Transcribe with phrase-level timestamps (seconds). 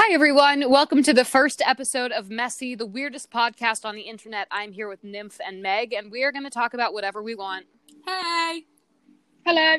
[0.00, 0.70] Hi, everyone.
[0.70, 4.46] Welcome to the first episode of Messy, the weirdest podcast on the internet.
[4.48, 7.34] I'm here with Nymph and Meg, and we are going to talk about whatever we
[7.34, 7.66] want.
[8.06, 8.64] Hey.
[9.44, 9.78] Hello.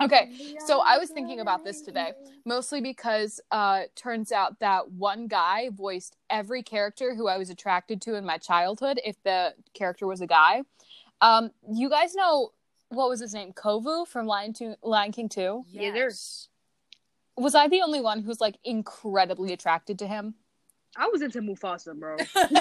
[0.00, 0.30] Okay,
[0.64, 2.12] so I was thinking about this today,
[2.44, 8.00] mostly because uh turns out that one guy voiced every character who I was attracted
[8.02, 10.62] to in my childhood if the character was a guy.
[11.20, 12.52] Um you guys know
[12.90, 13.52] what was his name?
[13.54, 15.64] Kovu from Lion, to- Lion King 2?
[15.72, 16.48] Yes.
[17.36, 20.34] Was I the only one who's like incredibly attracted to him?
[20.96, 22.16] I was into Mufasa, bro.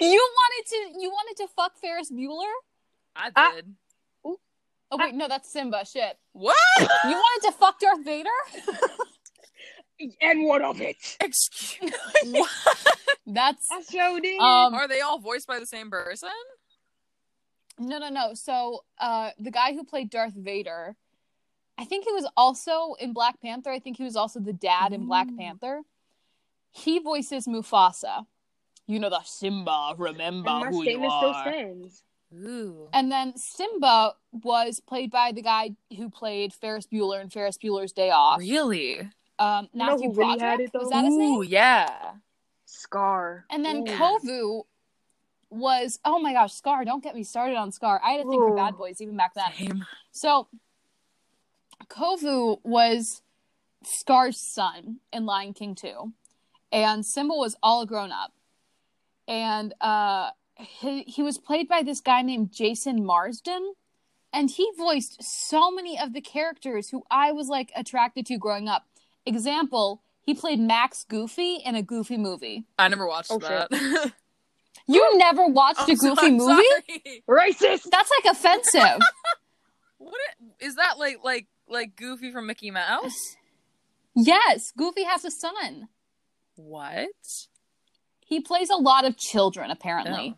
[0.00, 2.52] You wanted to you wanted to fuck Ferris Bueller?
[3.16, 3.74] I did.
[4.24, 5.84] Oh wait, no, that's Simba.
[5.84, 6.16] Shit.
[6.32, 6.56] what?
[6.80, 8.30] You wanted to fuck Darth Vader?
[10.22, 10.96] and what of it?
[11.20, 11.92] Excuse
[12.24, 12.50] what?
[13.26, 14.40] That's I showed it.
[14.40, 16.30] um Are they all voiced by the same person?
[17.78, 18.34] no no no.
[18.34, 20.96] So uh the guy who played Darth Vader,
[21.78, 23.70] I think he was also in Black Panther.
[23.70, 25.82] I think he was also the dad in Black Panther.
[26.72, 28.26] He voices Mufasa.
[28.86, 31.44] You know the Simba, remember and my who you statement still are.
[31.44, 32.02] stands.
[32.34, 32.88] Ooh.
[32.92, 37.92] And then Simba was played by the guy who played Ferris Bueller in Ferris Bueller's
[37.92, 38.40] Day Off.
[38.40, 39.00] Really?
[39.38, 41.38] Um, You know Matthew who really Broderick had it, was that his name?
[41.38, 42.12] Ooh, yeah.
[42.64, 43.44] Scar.
[43.50, 43.84] And then Ooh.
[43.92, 44.62] Kovu
[45.50, 48.00] was oh my gosh, Scar, don't get me started on Scar.
[48.04, 48.56] I had a thing for Ooh.
[48.56, 49.52] bad boys even back then.
[49.56, 49.86] Same.
[50.10, 50.48] So
[51.86, 53.22] Kovu was
[53.84, 56.12] Scar's son in Lion King 2.
[56.72, 58.32] And Simba was all grown up.
[59.26, 63.74] And uh he, he was played by this guy named Jason Marsden.
[64.32, 68.68] And he voiced so many of the characters who I was like attracted to growing
[68.68, 68.84] up.
[69.24, 72.64] Example, he played Max Goofy in a Goofy movie.
[72.78, 74.12] I never watched Oh, that.
[74.90, 76.62] You never watched a I'm so- Goofy I'm movie?
[76.64, 77.22] sorry.
[77.28, 77.90] Racist.
[77.90, 79.00] That's like offensive.
[79.98, 83.36] What i- is that like like like Goofy from Mickey Mouse?
[84.14, 85.88] yes, Goofy has a son.
[86.56, 87.46] What?
[88.24, 90.36] He plays a lot of children, apparently.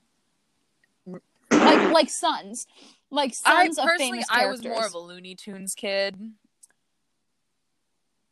[1.09, 1.19] Oh.
[1.51, 2.67] Like like sons.
[3.11, 6.17] Like I sons of personally famous I was more of a Looney Tunes kid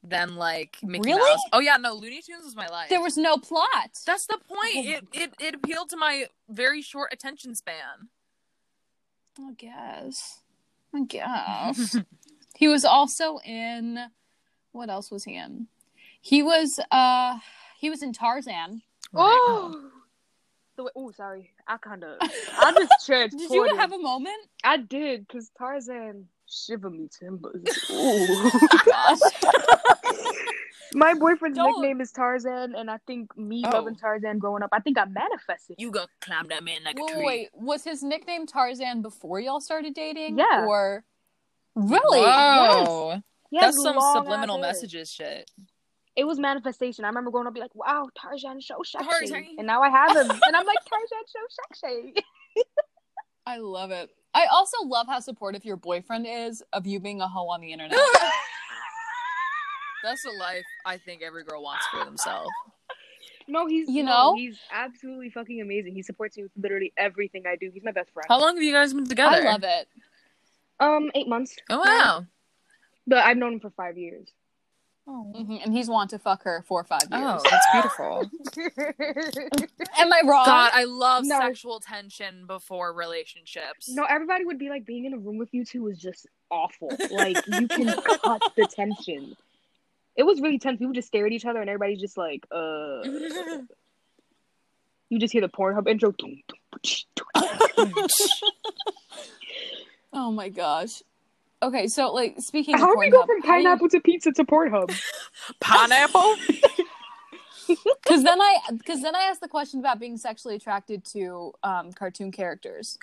[0.04, 1.30] than like Mickey Really?
[1.30, 1.40] Mouse.
[1.52, 2.88] Oh yeah, no, Looney Tunes was my life.
[2.88, 3.90] There was no plot.
[4.06, 4.76] That's the point.
[4.76, 4.82] Oh.
[4.84, 8.08] It, it it appealed to my very short attention span.
[9.40, 10.42] I guess.
[10.94, 11.96] I guess.
[12.58, 13.96] he was also in
[14.72, 15.68] what else was he in?
[16.20, 17.38] He was uh
[17.78, 18.82] he was in Tarzan.
[19.14, 19.90] Oh.
[20.76, 21.50] The way, oh, sorry.
[21.68, 22.18] I kind of.
[22.20, 23.30] I just tried.
[23.30, 24.36] Did you have a moment?
[24.64, 27.64] I did, because Tarzan shiver me timbers.
[27.90, 28.50] Ooh.
[28.84, 29.18] Gosh.
[30.94, 31.80] My boyfriend's Don't.
[31.80, 33.70] nickname is Tarzan, and I think me Oh.
[33.70, 35.76] loving Tarzan growing up, I think I manifested.
[35.78, 39.60] You go climb that man like Wait, wait, wait, was his nickname Tarzan before y'all
[39.60, 40.38] started dating?
[40.38, 40.64] Yeah.
[40.66, 41.04] Or
[41.82, 42.20] really?
[42.20, 43.22] Whoa.
[43.50, 44.62] He That's some subliminal hair.
[44.66, 45.50] messages shit.
[46.16, 47.04] It was manifestation.
[47.04, 50.30] I remember growing up, be like, "Wow, Tarzan show sexy," and now I have him,
[50.30, 51.38] and I'm like, "Tarzan so
[51.80, 52.14] sexy."
[53.46, 54.10] I love it.
[54.34, 57.72] I also love how supportive your boyfriend is of you being a hoe on the
[57.72, 57.98] internet.
[60.02, 62.50] That's a life I think every girl wants for themselves.
[63.48, 64.34] no, he's You no, know?
[64.36, 65.94] he's absolutely fucking amazing.
[65.94, 67.70] He supports me with literally everything I do.
[67.72, 68.26] He's my best friend.
[68.28, 69.46] How long have you guys been together?
[69.48, 69.88] I love it.
[70.80, 72.24] Um, eight months, Oh wow.
[73.06, 74.28] but I've known him for five years.
[75.10, 77.22] Oh, Mhm, And he's want to fuck her for five years.
[77.24, 78.30] oh that's beautiful.
[79.98, 80.44] Am I wrong?
[80.44, 81.38] God, I love No.
[81.40, 83.88] sexual tension before relationships.
[83.88, 86.94] no, everybody would be like, being in a room with you two was just awful.
[87.10, 89.34] Like you can cut the tension.
[90.14, 90.78] It was really tense.
[90.78, 93.02] People just stare at each other, and everybody's just like, uh.
[95.10, 96.12] You just hear the Pornhub intro.
[100.18, 101.02] Oh my gosh.
[101.62, 104.00] Okay, so like speaking How of do we go from how do you- pineapple to
[104.00, 104.94] pizza to Pornhub?
[105.60, 106.34] Pineapple?
[108.02, 111.92] Because then I, because then I asked the question about being sexually attracted to um,
[111.92, 112.96] cartoon characters.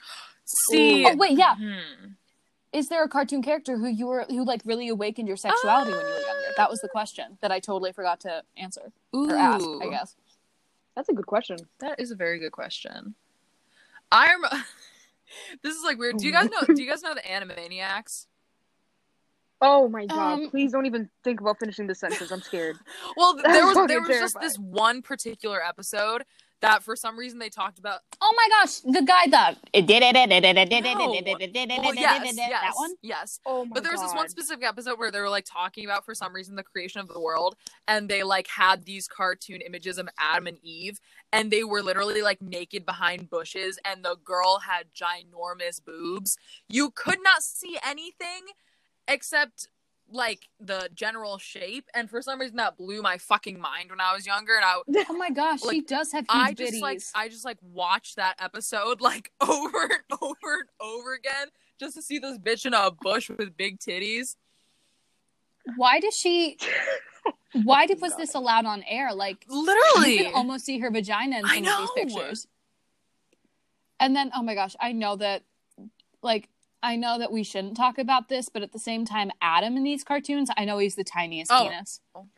[0.45, 1.05] See.
[1.05, 1.55] Oh wait, yeah.
[1.55, 2.13] Hmm.
[2.73, 5.99] Is there a cartoon character who you were who like really awakened your sexuality when
[5.99, 6.47] you were younger?
[6.57, 9.68] That was the question that I totally forgot to answer Ooh, or ask.
[9.83, 10.15] I guess.
[10.95, 11.57] That's a good question.
[11.79, 13.13] that is a very good question.
[14.11, 14.41] I'm.
[15.63, 16.17] this is like weird.
[16.17, 16.73] Do you guys know?
[16.73, 18.27] Do you guys know the Animaniacs?
[19.61, 20.33] Oh my god!
[20.33, 22.31] Um, Please don't even think about finishing this sentence.
[22.31, 22.77] I'm scared.
[23.17, 26.23] Well, there was there was just this one particular episode
[26.62, 28.00] that for some reason they talked about.
[28.22, 30.36] Oh my gosh, the guy that it did it No.
[30.38, 32.94] it Well, yes, yes, that one.
[33.02, 33.40] yes.
[33.46, 36.06] Oh my But there was this one specific episode where they were like talking about
[36.06, 37.56] for some reason the creation of the world,
[37.88, 41.00] and they like had these cartoon images of Adam and Eve,
[41.31, 46.38] and they were literally like naked behind bushes, and the girl had ginormous boobs.
[46.69, 48.44] You could not see anything
[49.07, 49.68] except
[50.12, 54.13] like the general shape, and for some reason that blew my fucking mind when I
[54.13, 56.57] was younger, and I Oh my gosh, she does have huge I bitties.
[56.57, 61.48] just like I just like watched that episode like over and over and over again
[61.80, 64.36] just to see this bitch in a bush with big titties.
[65.75, 66.57] Why does she?
[67.63, 68.19] Why did, was God.
[68.19, 69.13] this allowed on air?
[69.13, 70.18] Like literally, you Literally.
[70.25, 72.48] can almost see her vagina in some of these pictures.
[74.00, 75.44] And then, oh my gosh, I know that,
[76.22, 76.50] like,
[76.85, 79.83] I know that we shouldn't talk about this, but at the same time, Adam in
[79.83, 81.63] these cartoons, I know he's the tiniest Oh.
[81.69, 81.99] penis.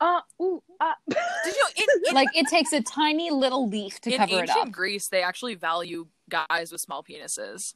[0.00, 0.92] Uh, ooh, uh.
[1.08, 1.16] Did
[1.56, 4.70] you in, in, Like, it takes a tiny little leaf to cover it ancient up.
[4.70, 7.74] Greece they actually value guys with small penises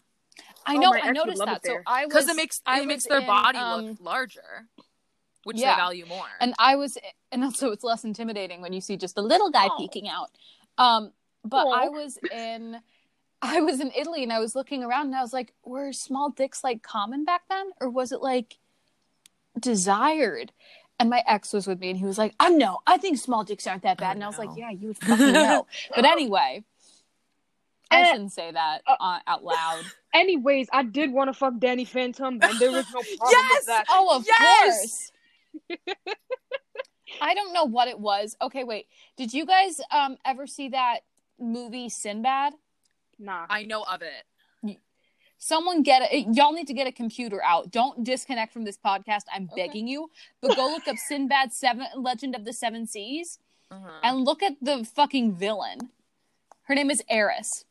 [0.64, 1.66] I Oh, know, my I noticed that.
[1.66, 1.78] So.
[1.84, 4.68] I was because it makes I it makes their in, body um, look larger,
[5.42, 5.74] which yeah.
[5.74, 6.26] they value more.
[6.40, 6.96] and I was,
[7.32, 9.76] and also it's less intimidating when you see just a little guy Oh.
[9.76, 10.30] peeking out.
[10.78, 11.12] Um,
[11.44, 12.80] but I was in,
[13.42, 16.30] I was in Italy and I was looking around and I was like, were small
[16.30, 18.58] dicks like common back then, or was it like
[19.58, 20.52] desired?
[21.00, 23.42] And my ex was with me and he was like, I know, I think small
[23.42, 24.10] dicks aren't that bad.
[24.10, 25.66] Oh, and I was like, yeah, you would fucking know.
[25.94, 26.62] but anyway,
[27.90, 29.84] I shouldn't say that uh, uh, out loud.
[30.14, 33.58] Anyways, I did want to fuck Danny Phantom, and there was no problem Yes!
[33.58, 33.86] with that.
[33.90, 35.10] Oh, of Yes!
[35.68, 35.78] course.
[37.20, 38.36] I don't know what it was.
[38.40, 38.86] Okay, wait.
[39.16, 41.00] Did you guys um ever see that
[41.38, 42.54] movie Sinbad?
[43.18, 43.46] Nah.
[43.48, 44.78] I know of it.
[45.38, 46.36] Someone get it.
[46.36, 47.72] Y'all need to get a computer out.
[47.72, 49.22] Don't disconnect from this podcast.
[49.34, 49.66] I'm Okay.
[49.66, 50.08] begging you.
[50.40, 53.90] But go look up Sinbad Seven Legend of the Seven Seas Mhm.
[54.04, 55.90] and look at the fucking villain.
[56.62, 57.64] Her name is Eris.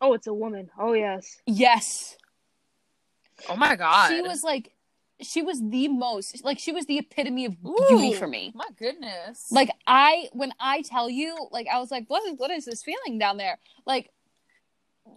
[0.00, 0.70] Oh, it's a woman.
[0.78, 1.40] Oh yes.
[1.46, 2.16] Yes.
[3.48, 4.10] Oh my god.
[4.10, 4.70] She was like
[5.20, 8.52] she was the most like she was the epitome of beauty Ooh, for me.
[8.54, 9.50] My goodness.
[9.50, 12.84] Like I when I tell you, like I was like, what is what is this
[12.84, 13.58] feeling down there?
[13.84, 14.10] Like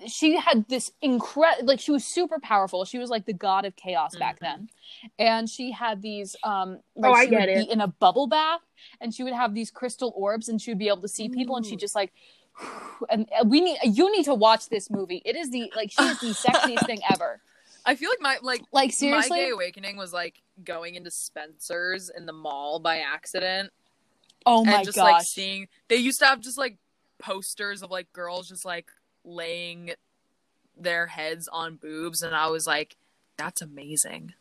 [0.05, 2.85] she had this incredible like she was super powerful.
[2.85, 4.39] She was like the god of chaos back Mhm.
[4.41, 4.69] then.
[5.17, 7.65] And she had these um like Oh, I she would it.
[7.65, 8.61] be in a bubble bath
[9.01, 11.55] and she would have these crystal orbs and she would be able to see people
[11.55, 11.77] and she Ooh.
[11.79, 12.11] just like
[13.09, 15.21] and we need you need to watch this movie.
[15.25, 17.41] It is the like she is the sexiest thing ever.
[17.85, 22.09] I feel like my like Like seriously my gay awakening was like going into Spencer's
[22.15, 23.71] in the mall by accident
[24.45, 24.77] oh my god.
[24.79, 25.11] and just gosh.
[25.13, 26.77] like seeing they used to have just like
[27.19, 28.87] posters of like girls just like
[29.27, 29.91] laying
[30.79, 32.95] their heads on boobs and I was like
[33.37, 34.33] that's amazing.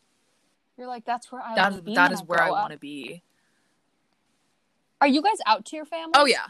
[0.78, 1.94] You're like that's where I That want to be.
[1.94, 3.22] that when is where I want to be.
[5.00, 6.12] Are you guys out to your family?
[6.14, 6.46] Oh yeah.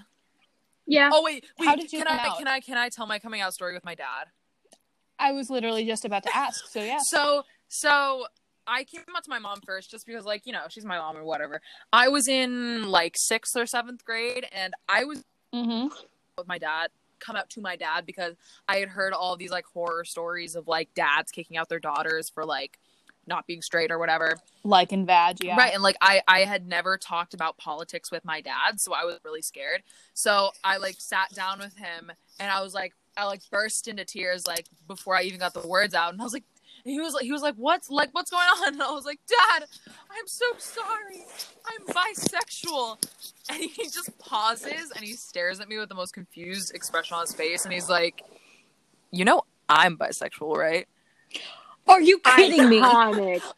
[0.86, 1.10] Yeah.
[1.12, 1.66] Oh wait, wait.
[1.68, 2.38] How did you can come I out?
[2.38, 4.26] can I can I tell my coming out story with my dad?
[5.18, 6.66] I was literally just about to ask.
[6.68, 6.98] So yeah.
[7.02, 8.26] So so
[8.68, 11.16] I came out to my mom first just because like, you know, she's my mom
[11.16, 11.60] or whatever.
[11.92, 15.22] I was in like 6th or 7th grade and I was
[15.54, 15.86] Mm-hmm.
[16.36, 16.88] with my dad
[17.20, 18.34] come out to my dad because
[18.68, 22.28] I had heard all these like horror stories of like dads kicking out their daughters
[22.28, 22.78] for like
[23.26, 24.36] not being straight or whatever.
[24.64, 25.56] Like in Vag, yeah.
[25.56, 25.74] Right.
[25.74, 29.18] And like I I had never talked about politics with my dad, so I was
[29.24, 29.82] really scared.
[30.14, 34.04] So I like sat down with him and I was like I like burst into
[34.04, 36.44] tears like before I even got the words out and I was like
[36.88, 38.74] he was like he was like what's like what's going on?
[38.74, 39.66] And I was like dad
[40.10, 41.24] I'm so sorry.
[41.66, 42.98] I'm bisexual.
[43.50, 47.22] And he just pauses and he stares at me with the most confused expression on
[47.22, 48.22] his face and he's like
[49.10, 50.86] you know I'm bisexual right?
[51.88, 52.78] Are you kidding me?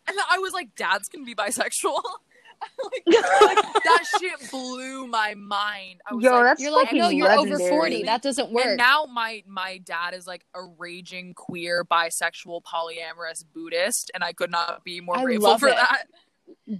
[0.06, 2.00] And I was like, dads can be bisexual.
[3.06, 6.00] like, like, that shit blew my mind.
[6.10, 7.70] I was Yo, like, that's You're like, fucking no, you're over legendary.
[7.70, 8.02] 40.
[8.04, 8.66] That doesn't work.
[8.66, 14.32] and now my my dad is like a raging queer, bisexual, polyamorous Buddhist, and I
[14.32, 15.76] could not be more I grateful love for it.
[15.76, 16.04] that.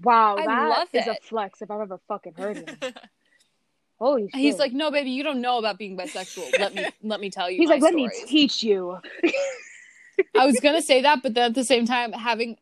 [0.02, 2.96] Wow, I that love is a flex if I've ever fucking heard it.
[3.98, 4.40] Holy shit.
[4.40, 6.58] He's like, no, baby, you don't know about being bisexual.
[6.58, 7.58] Let me let me tell you.
[7.58, 8.98] he's my like, let me teach you.
[10.36, 12.56] I was gonna say that, but then at the same time, having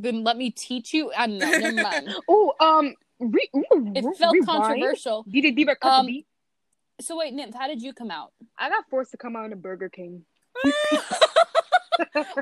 [0.00, 1.12] been let me teach you.
[1.16, 1.50] I don't know.
[1.52, 2.14] Never mind.
[2.28, 4.46] Oh, um, re- ooh, It re- felt rewind.
[4.46, 5.24] controversial.
[5.24, 6.26] DJ Bieber cut Um, the beat.
[7.00, 8.32] So wait, Nymph, how did you come out?
[8.58, 10.24] I got forced to come out in a Burger King.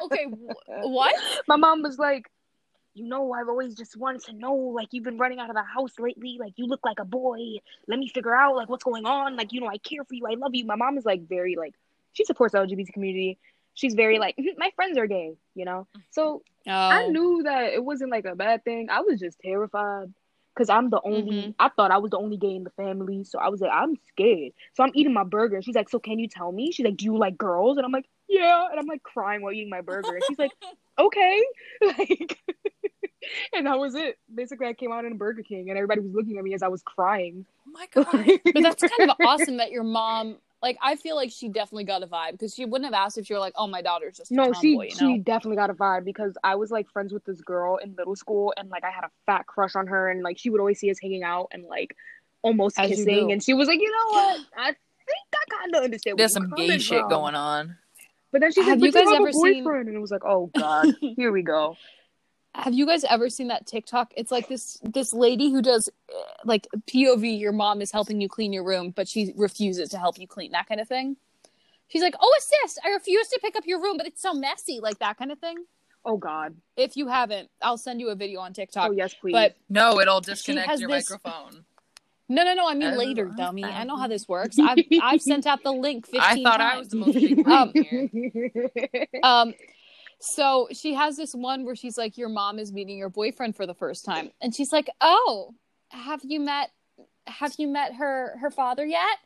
[0.03, 1.15] Okay, wh- what?
[1.49, 2.31] My mom was like,
[2.95, 5.63] you know, I've always just wanted to know, like, you've been running out of the
[5.63, 6.37] house lately.
[6.39, 7.39] Like, you look like a boy.
[7.89, 9.37] Let me figure out, like, what's going on.
[9.37, 10.27] Like, you know, I care for you.
[10.27, 10.65] I love you.
[10.67, 11.75] My mom is, like, very, like,
[12.13, 13.39] she supports the LGBT community.
[13.75, 15.87] She's very, like, "Mhm, my friends are gay, you know?
[16.11, 18.88] So Oh, I knew that it wasn't, like, a bad thing.
[18.90, 20.12] I was just terrified
[20.54, 21.54] because I'm the only, Mhm.
[21.58, 23.25] I thought I was the only gay in the family.
[23.25, 24.52] So I was like, I'm scared.
[24.75, 25.56] So I'm eating my burger.
[25.56, 26.73] And she's like, so can you tell me?
[26.73, 27.76] She's like, do you like girls?
[27.76, 28.66] And I'm like, yeah.
[28.70, 30.14] And I'm, like, crying while eating my burger.
[30.14, 30.52] And she's like,
[30.99, 31.42] okay.
[31.82, 32.38] Like,
[33.54, 34.18] and that was it.
[34.35, 36.62] Basically, I came out in a Burger King, and everybody was looking at me as
[36.62, 37.44] I was crying.
[37.66, 38.06] Oh my god.
[38.44, 42.03] but that's kind of awesome that your mom Like I feel like she definitely got
[42.03, 44.31] a vibe because she wouldn't have asked if you were like, "Oh, my daughter's just
[44.31, 44.89] a No, she you know?
[44.91, 48.17] she definitely got a vibe because I was like friends with this girl in middle
[48.17, 50.81] school and like I had a fat crush on her and like she would always
[50.81, 51.95] see us hanging out and like
[52.43, 54.41] almost As you kissing and she was like, you know what?
[54.57, 54.79] I think
[55.35, 56.19] I kind of understand.
[56.19, 57.77] There's some gay coming shit from." going on.
[58.33, 60.25] But then she's Have like, you guys have ever a seen- And it was like,
[60.25, 61.77] oh god, here we go.
[62.57, 64.13] Have you guys ever seen that TikTok?
[64.17, 67.39] It's like this this lady who does uh, like POV.
[67.39, 70.53] Your mom is helping you clean your room, but she refuses to help you clean
[70.53, 71.17] that kind of thing.
[71.89, 72.81] She's like, "Oh, assist!
[72.85, 75.39] I refuse to pick up your room, but it's so messy, like that kind of
[75.39, 75.57] thing."
[76.05, 76.55] Oh god.
[76.77, 78.89] If you haven't, I'll send you a video on TikTok.
[78.91, 79.33] Oh yes, please.
[79.33, 81.65] But No, it'll disconnect your this- microphone.
[82.29, 82.69] no, no, no.
[82.69, 83.65] I mean Oh, later, I'm dummy.
[83.65, 84.57] I know how this works.
[84.63, 86.75] I've I've sent out the link I fifteen thought times.
[86.75, 88.11] I was the most big Um, brain
[88.93, 89.07] here.
[89.23, 89.53] um
[90.26, 93.66] so she has this one where she's like your mom is meeting your boyfriend for
[93.66, 94.30] the first time.
[94.40, 95.54] And she's like oh
[95.90, 96.71] have you met
[97.26, 99.18] have you met her her father yet?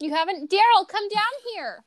[0.00, 0.50] You haven't?
[0.50, 1.22] Daryl come down
[1.54, 1.84] here.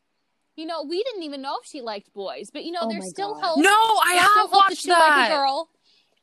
[0.55, 3.09] You know we didn't even know if she liked boys but you know Oh there's
[3.09, 3.43] still God.
[3.43, 5.29] hope No, I There's have hope that watched she'll like a that.
[5.37, 5.69] girl.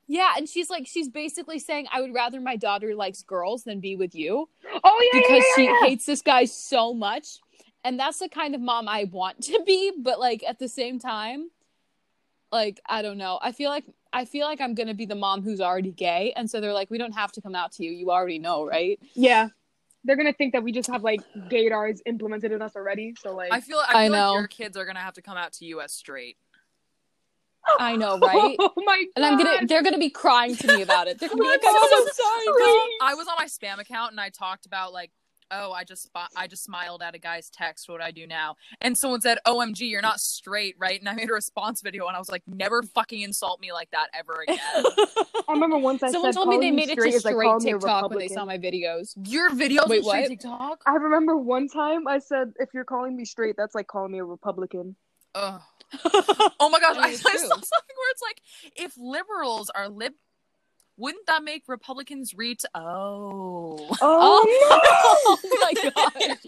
[0.09, 3.81] Yeah and she's like she's basically saying i would rather my daughter likes girls than
[3.81, 4.49] be with you.
[4.85, 5.87] Oh yeah, because yeah, she yeah, yeah.
[5.89, 7.39] hates this guy so much.
[7.83, 10.99] And that's the kind of mom i want to be but like at the same
[10.99, 11.51] time
[12.53, 15.43] like i don't know i feel like i feel like i'm gonna be the mom
[15.43, 17.91] who's already gay and so they're like we don't have to come out to you
[17.91, 19.49] you already know right Yeah.
[20.05, 23.15] They're gonna think that we just have like gaydars implemented in us already.
[23.21, 24.35] So like I feel, I I know.
[24.35, 26.37] like your kids are gonna have to come out to you as straight.
[27.81, 29.07] i know right Oh my god.
[29.17, 31.61] and i'm gonna they're gonna be crying to me about it they're gonna be like
[31.65, 35.11] Oh i'm so sorry I was on my spam account and I talked about like,
[35.51, 37.89] oh, I just spo- I just smiled at a guy's text.
[37.89, 38.57] What do I do now?
[38.81, 42.17] And someone said, "OMG, you're not straight, right?" And I made a response video and
[42.17, 44.59] I was like, "Never fucking insult me like that ever again."
[45.49, 47.25] I remember once I someone said told me they calling made it straight to is
[47.25, 50.05] like straight calling me a tiktok when they saw my videos Your videos Wait, on
[50.05, 50.29] straight what?
[50.29, 50.83] TikTok?
[50.87, 54.19] I remember one time I said, if you're calling me straight, that's like calling me
[54.19, 54.97] a Republican.
[55.35, 55.61] Ugh.
[56.59, 57.39] Oh my gosh, I I, mean, it's I true.
[57.41, 58.41] saw something where it's like,
[58.77, 60.15] if liberals are lib,
[60.97, 62.63] wouldn't that make Republicans reach?
[62.75, 64.47] Oh, Oh,
[65.27, 66.39] oh my gosh.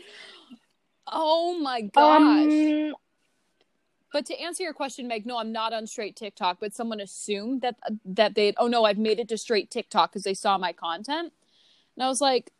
[1.11, 2.53] Oh my gosh.
[2.53, 2.95] Um,
[4.13, 7.63] but to answer your question, Meg, no, I'm not on straight TikTok, but someone assumed
[7.63, 10.73] that that they oh no, I've made it to straight TikTok because they saw my
[10.73, 11.33] content.
[11.97, 12.53] And I was like,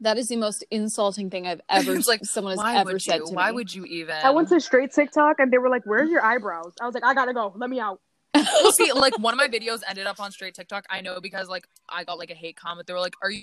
[0.00, 3.26] that is the most insulting thing I've ever like, someone has ever said you?
[3.26, 3.50] to Why me.
[3.50, 4.16] Why would you even?
[4.22, 7.04] I went to straight TikTok and they were like, "Where's your eyebrows?" I was like,
[7.04, 7.52] "I gotta go.
[7.54, 8.00] Let me out."
[8.34, 10.84] Well, see, like one of my videos ended up on straight TikTok.
[10.90, 12.86] I know because like I got like a hate comment.
[12.86, 13.42] They were like, "Are you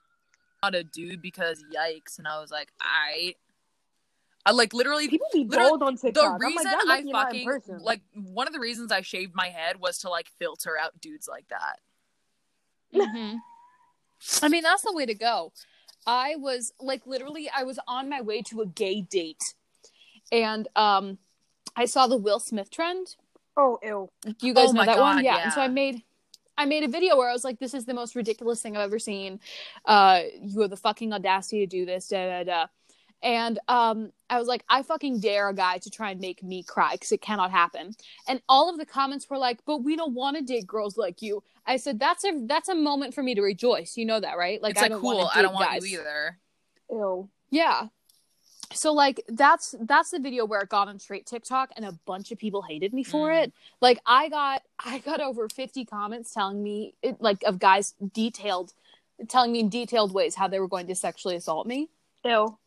[0.64, 3.36] not a dude?" Because yikes, and I was like, "I."
[4.44, 6.34] I like literally People be Literally, bold on the TikTok.
[6.34, 9.02] I'm reason like, I lucky you're not in fucking like one of the reasons I
[9.02, 11.80] shaved my head was to like filter out dudes like that.
[12.92, 13.38] Mhm.
[14.42, 15.54] I mean, that's the way to go.
[16.08, 19.54] I was like literally I was on my way to a gay date.
[20.32, 21.20] And um
[21.76, 23.16] I saw the Will Smith trend.
[23.58, 24.10] Oh, ew.
[24.42, 25.18] You guys Oh know my that one?
[25.18, 25.44] God, Yeah.
[25.44, 25.62] And so.
[25.62, 26.02] I made
[26.58, 28.84] I made a video where I was like, this is the most ridiculous thing I've
[28.84, 29.40] ever seen.
[29.86, 32.68] Uh you have the fucking audacity to do this, da da da.
[33.24, 36.64] And um I was like, I fucking dare a guy to try and make me
[36.64, 37.96] cry because it cannot happen.
[38.28, 41.22] And all of the comments were like, but we don't want to date girls like
[41.22, 41.44] you.
[41.66, 43.96] I said, that's a that's a moment for me to rejoice.
[43.98, 44.62] You know that, right?
[44.62, 45.18] Like it's I like don't cool.
[45.18, 45.92] wanna I don't date want guys.
[45.92, 46.40] you either.
[46.90, 47.30] Ew.
[47.52, 47.88] Yeah.
[48.74, 52.32] So like that's that's the video where it got on straight TikTok and a bunch
[52.32, 53.44] of people hated me for Mm.
[53.44, 53.54] it.
[53.82, 58.74] Like I got I got over 50 comments telling me it, like of guys detailed
[59.28, 61.90] telling me in detailed ways how they were going to sexually assault me.
[62.24, 62.58] Ew.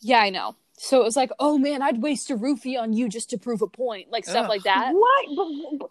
[0.00, 0.56] Yeah, I know.
[0.78, 3.60] So it was like, "Oh man, I'd waste a roofie on you just to prove
[3.60, 4.48] a point." Like stuff Ugh.
[4.48, 4.92] like that.
[4.94, 5.90] What?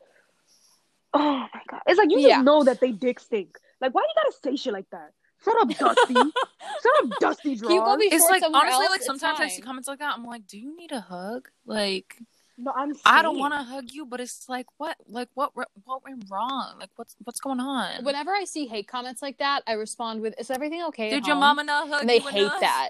[1.13, 1.81] Oh my god!
[1.87, 2.41] It's like you just Yeah.
[2.41, 3.57] know that they dick stink.
[3.81, 5.11] Like, why do you gotta say shit like that?
[5.43, 6.13] Shut up, Dusty.
[6.13, 7.99] Shut up, Dusty Can you Draws.
[8.01, 8.89] It's like honestly, else?
[8.89, 10.15] like sometimes I see comments like that.
[10.15, 11.47] I'm like, do you need a hug?
[11.65, 12.17] Like,
[12.57, 12.93] No, I'm.
[13.05, 16.75] I don't want to hug you, but it's like, what, like, what, what went wrong?
[16.79, 18.03] Like, what's what's going on?
[18.03, 21.27] Whenever I see hate comments like that, I respond with, "Is everything okay?" at Did
[21.27, 21.99] your home?" mama not hug you?
[22.01, 22.59] and they you hate enough?
[22.59, 22.89] that.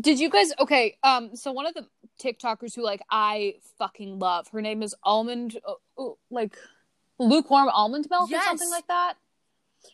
[0.00, 0.96] Did you guys okay?
[1.02, 1.86] Um, so one of the
[2.20, 6.56] TikTokers who like I fucking love, her name is Almond, uh, uh, like
[7.18, 9.14] lukewarm almond milk or something like that.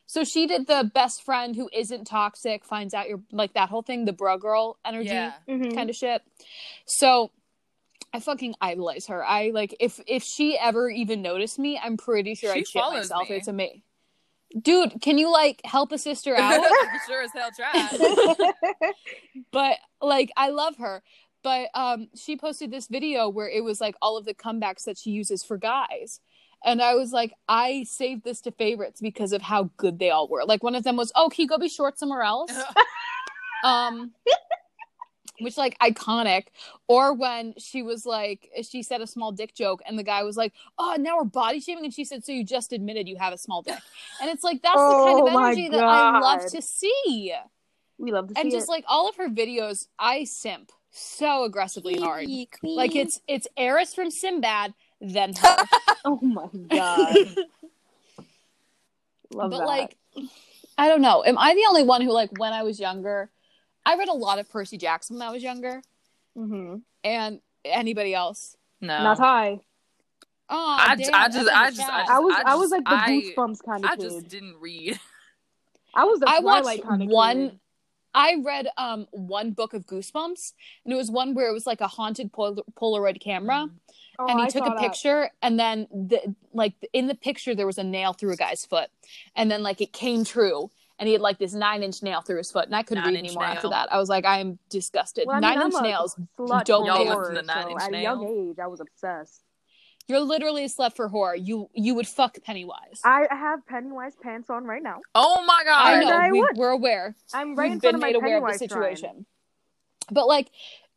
[0.07, 3.83] So she did the best friend who isn't toxic finds out you're like that whole
[3.83, 5.33] thing, the bro girl energy Yeah.
[5.49, 5.75] Mhm.
[5.75, 6.23] kind of shit.
[6.87, 7.31] So
[8.13, 9.25] I fucking idolize her.
[9.25, 12.83] I like if if she ever even noticed me, I'm pretty sure She I'd shit
[12.83, 13.31] follows myself.
[13.31, 13.37] me.
[13.37, 13.83] It's amazing.
[14.61, 16.61] Dude, can you like help a sister out?
[17.07, 18.93] sure as hell try.
[19.53, 21.03] but like I love her.
[21.43, 24.99] But um she posted this video where it was like all of the comebacks that
[24.99, 26.21] she uses for guys.
[26.65, 30.29] And I was like, I saved this to favorites because of how good they all
[30.29, 30.45] were.
[30.45, 32.53] Like one of them was, Oh, can you go be short somewhere else?
[33.65, 34.13] um
[35.41, 36.49] which like iconic.
[36.89, 40.37] Or when she was like, she said a small dick joke, and the guy was
[40.37, 43.33] like, "Oh, now we're body shaming," and she said, "So you just admitted you have
[43.33, 43.79] a small dick,"
[44.21, 47.35] and it's like that's the kind Oh of energy that I love to see,
[47.99, 48.71] We love to see and just it.
[48.71, 52.27] like all of her videos, I simp so aggressively hard.
[52.63, 55.57] Like it's it's Eris from Sinbad, then her.
[56.05, 57.17] oh my god.
[59.33, 59.67] love but that.
[59.67, 59.97] like
[60.77, 63.31] i don't know am i the only one who like when i was younger
[63.87, 65.83] i read a lot of percy jackson when i was younger
[66.37, 66.77] mm-hmm.
[67.05, 69.03] and anybody else No.
[69.03, 69.61] not high.
[70.49, 72.35] oh I damn, j- I that's just- in the I just- I just- I was
[72.35, 74.03] I, I was like the I- goosebumps kind of I kid.
[74.03, 74.99] just didn't read.
[75.95, 77.59] I was the I watched Twilight kind of one- kid.
[78.13, 80.55] I read um one book of goosebumps
[80.85, 83.69] and it was one where it was like a haunted pol- polaroid camera
[84.21, 84.81] Oh, and he I took saw a that.
[84.83, 88.67] picture and then the like in the picture there was a nail through a guy's
[88.67, 88.91] foot
[89.35, 92.37] and then like it came true and he had like this nine inch nail through
[92.37, 94.59] his foot and i couldn't read Nine-inch anymore after that i was like i am
[94.69, 97.31] disgusted Well, I mean, nine inch I'm a nails Slut don't for make- Y'all horror,
[97.33, 99.43] listen Nine so Inch at a young age, I was obsessed.
[100.09, 101.37] You're literally a slut for horror.
[101.37, 103.01] You you would fuck Pennywise.
[103.05, 104.99] I have Pennywise pants on right now.
[105.15, 105.87] Oh my god.
[105.87, 106.11] I know.
[106.11, 107.15] I we, we're aware.
[107.33, 108.97] I'm right We've in been front of my made aware of the situation.
[108.97, 109.27] situation.
[110.11, 110.51] But like,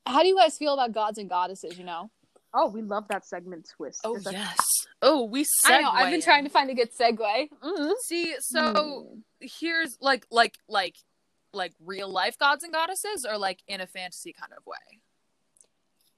[0.08, 1.78] how do you guys feel about gods and goddesses?
[1.78, 2.10] You know.
[2.54, 4.02] Oh, we love that segment twist.
[4.04, 4.88] Oh like- yes.
[5.02, 5.46] Oh, we.
[5.66, 5.90] I know.
[5.90, 7.50] I've been trying to find a good segue.
[7.62, 8.36] hmm see.
[8.40, 9.08] So
[9.40, 10.96] here's like like like
[11.52, 15.02] like real life gods and goddesses, or like in a fantasy kind of way.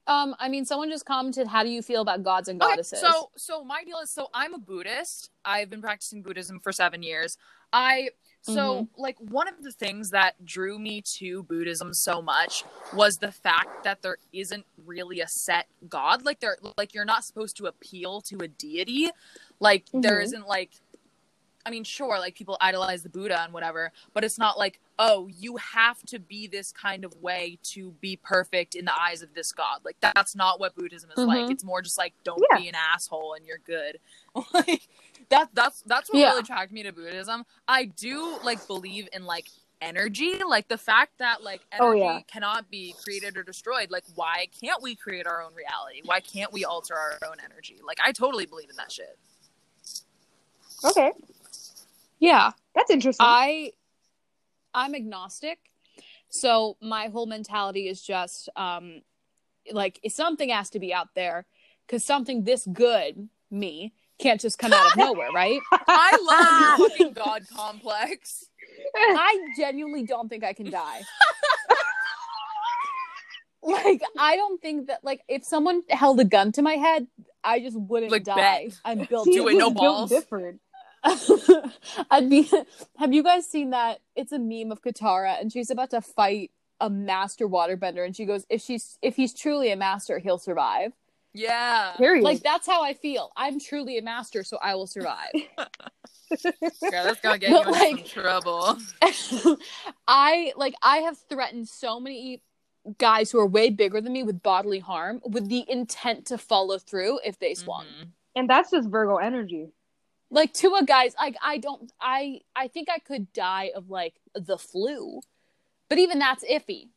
[0.08, 3.00] Um, I mean, someone just commented, "How do you feel about gods and Okay, goddesses?"
[3.00, 5.30] so so my deal is so I'm a Buddhist.
[5.44, 7.36] I've been practicing Buddhism for seven years.
[7.72, 8.10] I
[8.46, 9.00] so Mm-hmm.
[9.00, 12.62] like one of the things that drew me to Buddhism so much
[12.94, 16.24] was the fact that there isn't really a set god.
[16.24, 19.10] Like there like you're not supposed to appeal to a deity.
[19.60, 20.24] Like there Mhm.
[20.24, 20.70] isn't like
[21.64, 25.26] I mean, sure, like people idolize the Buddha and whatever, but it's not like, oh,
[25.26, 29.34] you have to be this kind of way to be perfect in the eyes of
[29.34, 29.80] this god.
[29.84, 31.46] Like that's not what Buddhism is like.
[31.46, 31.50] Mhm.
[31.50, 32.58] It's more just like, don't Yeah.
[32.60, 33.98] be an asshole and you're good.
[34.54, 34.88] like
[35.30, 36.30] that that's that's what Yeah.
[36.30, 37.44] really attracted me to Buddhism.
[37.66, 39.48] I do like believe in like
[39.80, 42.20] energy, like the fact that like Oh, energy yeah.
[42.26, 43.90] cannot be created or destroyed.
[43.90, 46.02] Like why can't we create our own reality?
[46.04, 47.78] Why can't we alter our own energy?
[47.86, 49.18] Like I totally believe in that shit.
[50.84, 51.12] Okay,
[52.18, 53.26] yeah, that's interesting.
[53.26, 53.72] I
[54.74, 55.58] I'm agnostic.
[56.28, 59.02] So my whole mentality is just um
[59.72, 61.46] like if something has to be out there
[61.88, 65.60] cuz something this good me can't just come out of nowhere, right?
[65.72, 66.18] I
[66.78, 68.44] love your fucking god complex.
[68.94, 71.00] I genuinely don't think I can die.
[73.62, 77.06] like I don't think that like if someone held a gun to my head,
[77.42, 78.36] I just wouldn't Like, die.
[78.36, 78.78] bet.
[78.84, 80.10] I'm built See, do it, no built balls.
[80.10, 80.60] Different.
[82.10, 82.50] I'd be.
[82.98, 84.00] Have you guys seen that?
[84.16, 86.50] It's a meme of Katara, and she's about to fight
[86.80, 90.92] a master waterbender, and she goes, "If she's if he's truly a master, he'll survive."
[91.36, 91.92] Yeah.
[91.96, 92.24] Period.
[92.24, 93.30] Like that's how I feel.
[93.36, 95.30] I'm truly a master, so I will survive.
[96.82, 98.78] Yeah, that's gonna get But, you into like- some trouble.
[100.08, 102.42] I like I have threatened so many
[102.98, 106.78] guys who are way bigger than me with bodily harm with the intent to follow
[106.78, 107.84] through if they swung.
[107.86, 108.08] Mhm.
[108.34, 109.68] and that's just Virgo energy.
[110.30, 114.14] Like to a guy's like I don't I I think I could die of like
[114.34, 115.20] the flu.
[115.88, 116.88] But even that's iffy.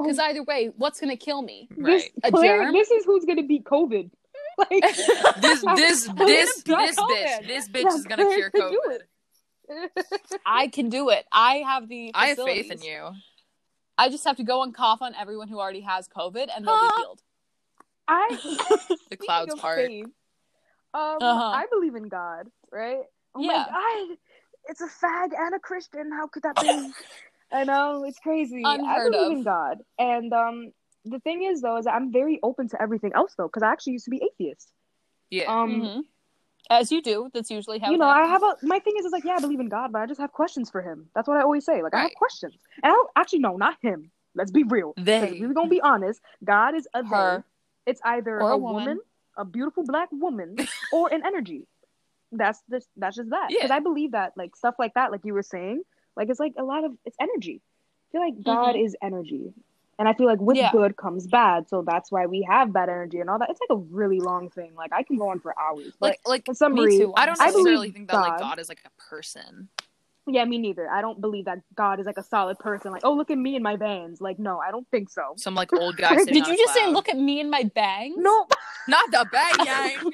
[0.00, 1.68] Oh, Because either way, what's gonna kill me?
[1.76, 2.12] this, Right.
[2.24, 2.72] A Claire, germ?
[2.72, 4.10] this is who's gonna beat COVID.
[4.58, 4.84] Like
[5.40, 8.80] This this gonna this this bitch this bitch Yeah, is gonna Claire cure could do
[8.88, 8.98] COVID.
[9.86, 9.92] it.
[10.44, 11.26] I can do it.
[11.32, 12.10] I have the.
[12.14, 13.12] I have faith in you.
[13.96, 16.76] I just have to go and cough on everyone who already has COVID, and they'll
[16.78, 17.22] be healed.
[18.08, 18.38] I
[19.10, 19.86] The clouds part.
[19.86, 20.06] faith,
[20.92, 21.50] Um, Uh-huh.
[21.52, 23.02] I believe in God, right?
[23.34, 23.48] Oh Yeah.
[23.48, 24.16] my God,
[24.68, 26.10] it's a fag and a Christian.
[26.12, 26.90] How could that be?
[27.52, 28.62] I know it's crazy.
[28.64, 29.32] I believe of.
[29.32, 30.72] in God, and um,
[31.04, 33.94] the thing is though, is I'm very open to everything else though, because I actually
[33.94, 34.72] used to be atheist.
[35.30, 35.44] Yeah.
[35.44, 36.04] Um, Mhm.
[36.68, 37.28] As you do.
[37.34, 37.90] That's usually how.
[37.90, 39.90] you know, I have a my thing is, is like, yeah, I believe in God,
[39.92, 41.08] but I just have questions for him.
[41.14, 41.82] That's what I always say.
[41.82, 44.10] Like, I have questions, and I don't actually no, not him.
[44.36, 44.94] Let's be real.
[44.96, 45.38] They.
[45.40, 47.38] We're gonna be honest, God is a Her.
[47.86, 47.90] they.
[47.90, 48.74] It's either a, a woman.
[48.84, 49.00] woman.
[49.36, 50.56] a beautiful black woman,
[50.92, 51.66] or an energy.
[52.30, 53.48] That's just that's just that.
[53.48, 53.76] Because Yeah.
[53.76, 55.82] I believe that like stuff like that, like you were saying,
[56.16, 57.60] like it's like a lot of it's energy.
[57.62, 58.84] I feel like God mm-hmm.
[58.86, 59.52] is energy.
[59.98, 60.72] And I feel like with Yeah.
[60.72, 63.50] good comes bad, so that's why we have bad energy and all that.
[63.50, 64.72] It's like a really long thing.
[64.74, 65.92] Like I can go on for hours.
[66.00, 67.12] But Like like in summary, Me too.
[67.16, 68.40] I don't I necessarily believe think that like God.
[68.40, 69.68] God is like a person.
[70.26, 70.88] yeah, me neither.
[70.88, 72.92] I don't believe that God is like a solid person.
[72.92, 74.20] Like, oh, look at me and my vans.
[74.22, 75.34] Like, no, I don't think so.
[75.36, 76.16] Some like old guy.
[76.24, 78.14] Did you just say, "Look at me and my bangs"?
[78.18, 78.46] No,
[78.88, 80.12] Not the bang gang.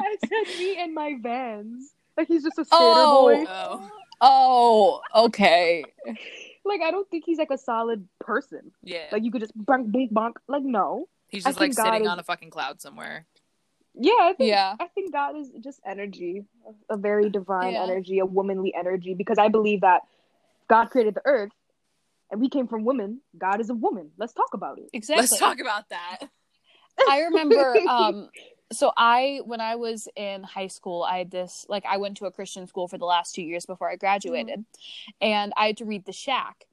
[0.00, 1.92] I said me and my vans.
[2.16, 3.22] Like he's just a skater Oh.
[3.28, 3.44] boy.
[3.48, 3.88] oh.
[4.20, 5.84] Oh, okay.
[6.64, 8.72] like I don't think he's like a solid person.
[8.82, 9.06] Yeah.
[9.12, 10.32] Like you could just bonk bonk bonk.
[10.48, 11.08] Like no.
[11.28, 13.26] He's I just like think God sitting is- on a fucking cloud somewhere.
[14.00, 14.74] Yeah, I think Yeah.
[14.78, 16.44] I think God is just energy,
[16.88, 17.82] a very divine Yeah.
[17.82, 19.14] energy, a womanly energy.
[19.14, 20.02] Because I believe that
[20.68, 21.50] God created the earth,
[22.30, 23.20] and we came from women.
[23.36, 24.10] God is a woman.
[24.16, 24.90] Let's talk about it.
[24.92, 25.22] Exactly.
[25.22, 26.18] Let's talk about that.
[27.08, 28.28] I remember um
[28.72, 32.26] so I when I was in high school I had this like I went to
[32.26, 34.64] a Christian school for the last 2 years before I graduated
[35.20, 36.66] and I had to read The Shack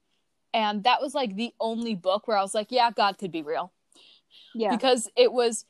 [0.52, 3.42] and that was like the only book where I was like yeah God could be
[3.42, 3.72] real.
[4.54, 4.70] Yeah.
[4.70, 5.64] because it was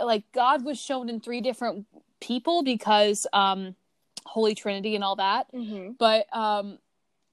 [0.00, 1.86] like God was shown in three different
[2.20, 3.74] people because um
[4.26, 5.46] Holy Trinity and all that.
[5.50, 6.78] Hmm but um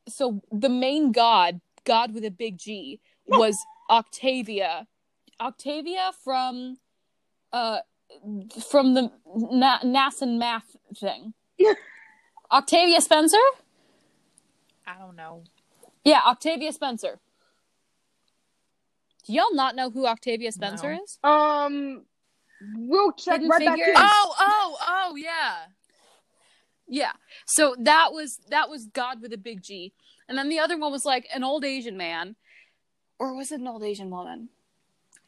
[0.07, 3.57] so the main god god with a big g was
[3.89, 4.87] octavia
[5.39, 6.77] octavia from
[7.51, 7.79] uh
[8.69, 11.33] from the Na- nasan math thing
[12.51, 13.37] octavia spencer
[14.85, 15.43] I don't know.
[16.03, 17.19] yeah octavia spencer
[19.25, 21.01] do y'all not know who octavia spencer No.
[21.03, 22.05] is Um,
[22.75, 23.93] we'll check Hidden right back in.
[23.95, 25.65] Oh, oh, oh, yeah.
[26.87, 27.13] Yeah.
[27.45, 29.93] So that was that was God with a big G.
[30.27, 32.35] And then the other one was like an old Asian man.
[33.17, 34.49] Or was it an old Asian woman?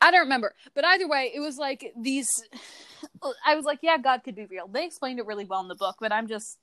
[0.05, 0.53] I don't remember.
[0.73, 2.27] But either way, it was like these
[3.45, 4.67] I was like, yeah, God could be real.
[4.67, 6.57] They explained it really well in the book, but I'm just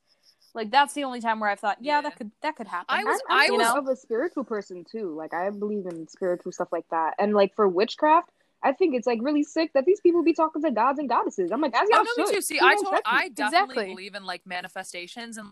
[0.54, 2.00] like that's the only time where I've thought, yeah, Yeah.
[2.02, 2.86] that could that could happen.
[2.88, 5.14] I was- I'm, I'm I was- of a spiritual person too.
[5.16, 7.14] Like I believe in spiritual stuff like that.
[7.18, 8.30] And like for witchcraft,
[8.62, 11.50] I think it's like really sick that these people be talking to gods and goddesses.
[11.52, 12.34] I'm like, as oh, y'all Oh, no, should.
[12.34, 12.40] too.
[12.42, 13.86] See, Who I knows told, I definitely Exactly.
[13.94, 15.48] believe in like manifestations and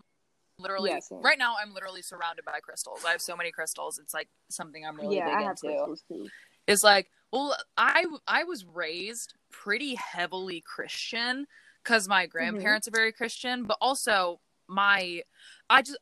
[0.57, 1.21] literally Yeah, same.
[1.21, 3.03] right now I'm literally surrounded by crystals.
[3.05, 3.99] I have so many crystals.
[3.99, 5.67] It's like something I'm really yeah, I big have into.
[5.67, 6.27] crystals too.
[6.67, 11.47] Is like, well, I I was raised pretty heavily Christian
[11.83, 12.31] because my mm-hmm.
[12.31, 15.23] grandparents are very Christian, but also my
[15.69, 15.97] I just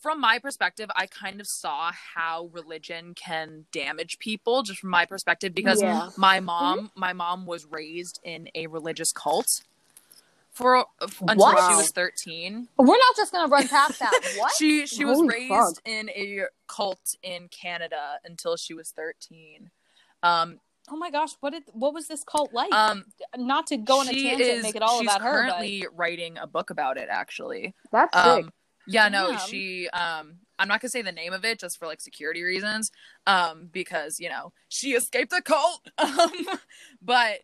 [0.00, 5.04] from my perspective, I kind of saw how religion can damage people just from my
[5.04, 6.10] perspective because Yeah.
[6.16, 6.46] my mm-hmm.
[6.46, 9.62] mom my mom was raised in a religious cult
[10.50, 11.70] for until What?
[11.70, 14.12] she was 13 We're not just gonna run past that.
[14.38, 14.52] What?
[14.56, 15.74] she she was raised fuck.
[15.84, 19.70] in a cult in canada until she was 13
[20.24, 20.58] um
[20.90, 22.72] oh my gosh, what did what was this cult like?
[22.72, 23.04] um
[23.36, 25.52] not to go on a she tangent and is- make it all about her, but
[25.52, 28.44] currently writing a book about it actually That's sick.
[28.44, 28.52] um
[28.86, 29.38] yeah no Damn.
[29.38, 32.90] she um i'm not gonna say the name of it just for like security reasons
[33.26, 36.30] um because you know she escaped the cult um
[37.00, 37.38] but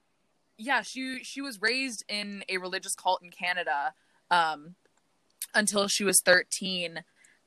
[0.58, 3.94] yeah she she was raised in a religious cult in canada
[4.30, 4.74] um
[5.54, 7.02] until she was 13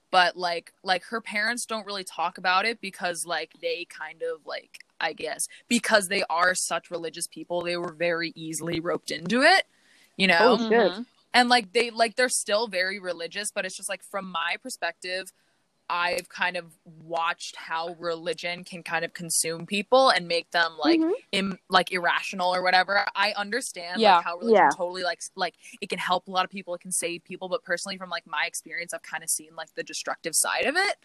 [0.10, 4.46] but like like her parents don't really talk about it because like they kind of
[4.46, 9.42] like i guess because they are such religious people they were very easily roped into
[9.42, 9.64] it
[10.18, 10.92] you know Oh, shit.
[10.94, 11.06] Mhm.
[11.34, 15.32] and like they like they're still very religious but it's just like from my perspective
[15.90, 16.66] i've kind of
[17.04, 21.12] watched how religion can kind of consume people and make them like Mhm.
[21.34, 24.16] Im- like irrational or whatever i understand Yeah.
[24.16, 24.70] like how religion Yeah.
[24.70, 27.64] totally like like it can help a lot of people it can save people but
[27.64, 30.96] personally from like my experience i've kind of seen like the destructive side of it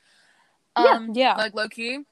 [0.78, 0.84] Yeah.
[0.92, 1.34] um Yeah.
[1.34, 2.04] like low-key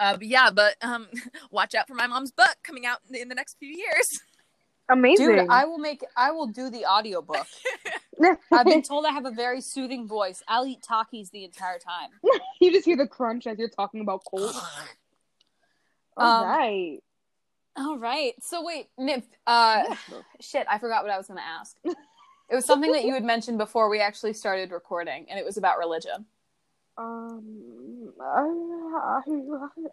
[0.00, 1.06] uh, but yeah, but um,
[1.52, 4.20] watch out for my mom's book coming out in the, in the next few years.
[4.88, 5.26] Amazing.
[5.28, 7.46] Dude, I will make I will do the audiobook.
[8.52, 10.42] I've been told I have a very soothing voice.
[10.48, 12.10] I'll eat Takis the entire time.
[12.60, 14.52] you just hear the crunch as you're talking about cold.
[16.16, 16.98] All Um, right.
[17.76, 18.34] All right.
[18.42, 19.94] So wait, Nymph, uh
[20.40, 21.76] shit, I forgot what I was going to ask.
[21.84, 25.56] It was something that you had mentioned before we actually started recording and it was
[25.56, 26.26] about religion.
[27.00, 29.20] Um, I,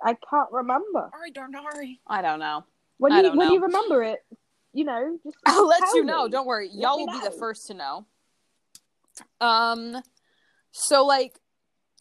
[0.04, 1.10] I can't remember.
[1.14, 2.02] Sorry, darn hurry.
[2.06, 2.66] I don't know.
[2.98, 3.54] When I you don't when know.
[3.54, 4.20] you remember it,
[4.74, 6.08] you know, just I'll let you me.
[6.12, 6.28] know.
[6.28, 6.68] Don't worry.
[6.74, 8.06] Let Y'all me will be the first to know.
[9.40, 10.02] Um
[10.72, 11.40] so like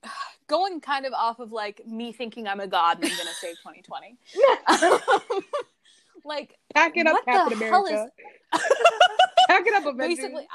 [0.49, 3.35] going kind of off of like me thinking I'm a god and I'm going to
[3.35, 4.17] save 2020.
[6.25, 8.11] like Pack it up, What the Captain hell America.
[9.49, 10.19] Pack it up, Avengers.
[10.19, 10.49] basically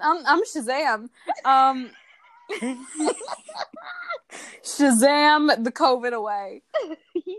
[0.00, 1.08] I'm I'm Shazam.
[1.44, 1.90] Um
[4.62, 6.62] Shazam the COVID away.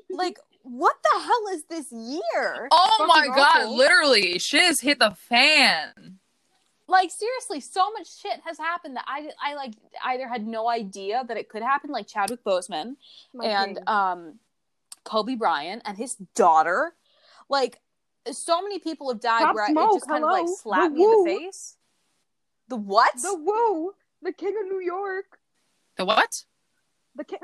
[0.09, 2.67] Like what the hell is this year?
[2.71, 3.77] Oh my Fucking god, awful.
[3.77, 6.17] literally, shiz hit the fan.
[6.87, 9.73] like seriously so much shit has happened that i i like
[10.05, 12.95] either had no idea that it could happen like chadwick boseman
[13.33, 13.83] My and king.
[13.87, 14.39] um
[15.03, 16.93] kobe bryant and his daughter
[17.49, 17.79] like
[18.31, 20.55] so many people have died Pop where Smoke, it just kind of like hello.
[20.55, 21.77] slapped The me in the face
[22.69, 25.25] the what the woo, the king of New York,
[25.97, 26.31] The what?
[27.15, 27.39] the king.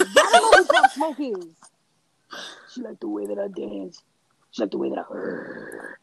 [0.00, 1.56] I don't know who Pop Smoke is.
[2.72, 4.02] She liked the way that I dance.
[4.50, 5.96] She liked the way that I heard.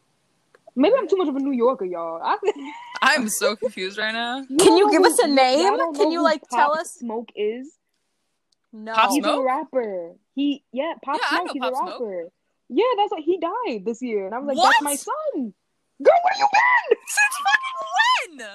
[0.74, 2.20] Maybe I'm too much of a New Yorker, y'all.
[2.22, 2.36] I,
[3.02, 4.38] I'm so confused right now.
[4.48, 5.60] You Can you give who- us a name?
[5.60, 6.94] y'all Can you, like, tell us?
[6.98, 7.72] Smoke is?
[8.72, 8.94] No.
[8.94, 9.40] Pop He's Smoke?
[9.40, 10.12] a rapper.
[10.34, 11.46] He yeah, Pop Yeah, I Smoke.
[11.48, 12.00] know He's Pop a Smoke.
[12.00, 12.28] rapper.
[12.70, 14.72] Yeah, that's what he died this year, and I was like, What?
[14.72, 15.52] that's my son.
[16.02, 17.36] Girl, what do you been Since
[18.38, 18.48] fucking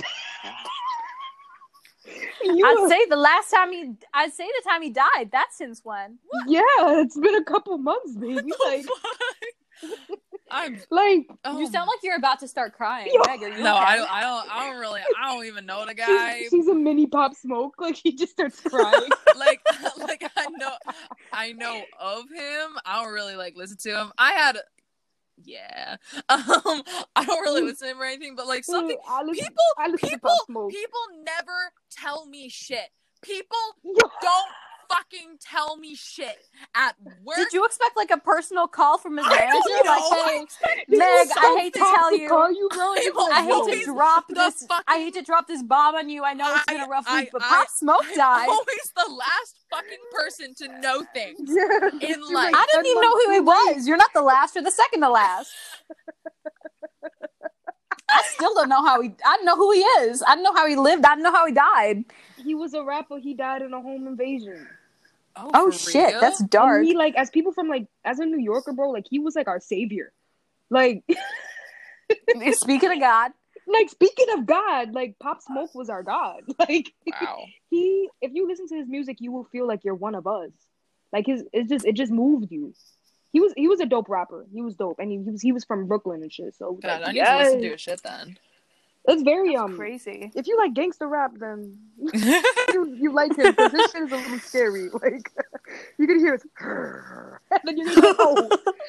[0.00, 0.04] when?
[2.42, 5.30] You I'd were- say the last time he, I'd say the time he died.
[5.32, 6.18] That's since when?
[6.46, 6.60] yeah,
[7.00, 8.52] it's been a couple months, baby.
[8.66, 8.84] Like,
[10.50, 10.78] I'm.
[10.90, 13.08] like Oh, You sound like you're about to start crying.
[13.12, 13.20] Yo.
[13.26, 13.66] Meg, no, okay?
[13.68, 14.10] I don't.
[14.12, 14.50] I don't.
[14.54, 15.00] I don't really.
[15.18, 16.40] I don't even know the guy.
[16.40, 17.74] she's, she's a mini Pop Smoke.
[17.78, 19.08] Like he just starts crying.
[19.38, 19.60] like,
[19.98, 20.72] like I know.
[21.32, 22.76] I know of him.
[22.84, 24.12] I don't really like listen to him.
[24.18, 24.58] I had.
[25.42, 25.96] Yeah.
[26.28, 26.82] Um.
[27.16, 28.96] I don't really listen to him or anything, but like something.
[29.08, 29.64] I listen, People.
[29.78, 30.68] I listen People.
[30.70, 32.88] People never tell me shit.
[33.22, 34.52] People don't
[34.94, 36.36] fucking tell me shit
[36.74, 37.36] at work.
[37.36, 39.60] Did you expect like a personal call from his I manager?
[39.68, 39.92] don't know.
[39.92, 42.28] Like, hey, this Meg, is I hate to tough tell you.
[42.28, 42.80] Call you bro.
[42.84, 44.66] I It's will hate to drop the this.
[44.66, 46.24] fucking- I hate to drop this bomb on you.
[46.24, 48.48] I know it's been a rough I- week, but I- Pop Smoke I'm died.
[48.48, 51.38] always the last fucking person to know things.
[51.50, 52.54] In She's life.
[52.56, 53.86] I didn't even know who he was.
[53.88, 55.52] You're not the last or the second to last.
[58.06, 59.10] I still don't know how he.
[59.24, 60.22] I don't know who he is.
[60.26, 61.04] I don't know how he lived.
[61.06, 62.04] I don't know how he died.
[62.36, 63.18] He was a rapper.
[63.18, 64.66] He died in a home invasion.
[65.36, 66.20] Oh, oh for shit, real?
[66.20, 66.84] that's And dark.
[66.84, 69.48] he like as people from like as a New Yorker, bro, like he was like
[69.48, 70.12] our savior.
[70.70, 71.04] Like
[72.52, 73.32] Speaking of God,
[73.66, 76.42] like speaking of God, like Pop Smoke was our God.
[76.58, 77.44] Like wow.
[77.70, 80.50] he if you listen to his music, you will feel like you're one of us.
[81.12, 82.74] Like his it just it just moved you.
[83.32, 84.46] He was he was a dope rapper.
[84.52, 86.54] He was dope, and he, he was he was from Brooklyn and shit.
[86.56, 87.72] So God, like, I need to listen to yes.
[87.72, 88.38] his shit then.
[89.06, 89.76] It's very that's um.
[89.76, 90.32] crazy.
[90.34, 94.16] If you like gangster rap, then you, you like him because this shit is a
[94.16, 94.90] little scary.
[95.02, 95.30] Like
[95.98, 98.48] you can hear it, and then you're like, oh,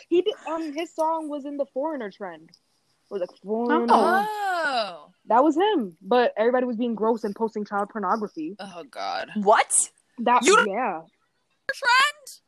[0.09, 0.33] he did.
[0.47, 2.49] Um, his song was in the Foreigner trend.
[2.49, 3.87] It was like Foreigner.
[3.89, 5.11] oh.
[5.27, 8.55] That was him, but everybody was being gross and posting child pornography.
[8.59, 9.29] Oh God.
[9.35, 9.71] What?
[10.19, 11.01] That You yeah.
[11.73, 12.39] Trend?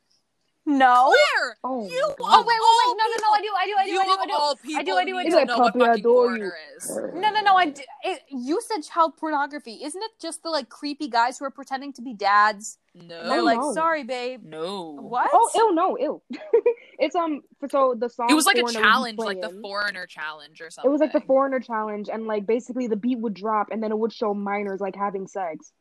[0.68, 1.08] No.
[1.08, 1.56] Where?
[1.64, 2.96] Oh, You Oh wait, wait, wait!
[2.98, 3.32] No, no, no!
[3.32, 4.32] I do, I do, I do, You I do, of I do.
[4.34, 5.38] all people I do, I do, I need do.
[5.38, 6.90] to know what Puppy, I fucking adore foreigner is.
[7.14, 7.56] No, no, no!
[7.56, 7.66] I.
[7.70, 9.80] d- It, you said child pornography.
[9.82, 12.76] Isn't it just the like creepy guys who are pretending to be dads?
[12.94, 13.44] And they're No.
[13.44, 13.72] like, no.
[13.72, 14.90] "Sorry, babe." no.
[15.00, 15.30] What?
[15.32, 16.22] Oh, ill, no, ill.
[16.98, 17.40] it's um.
[17.70, 18.26] So the song.
[18.30, 20.88] It was like a Foreigner would be challenge, like the foreigner challenge or something.
[20.88, 23.90] It was like the foreigner challenge, and like basically the beat would drop, and then
[23.90, 25.72] it would show minors like having sex.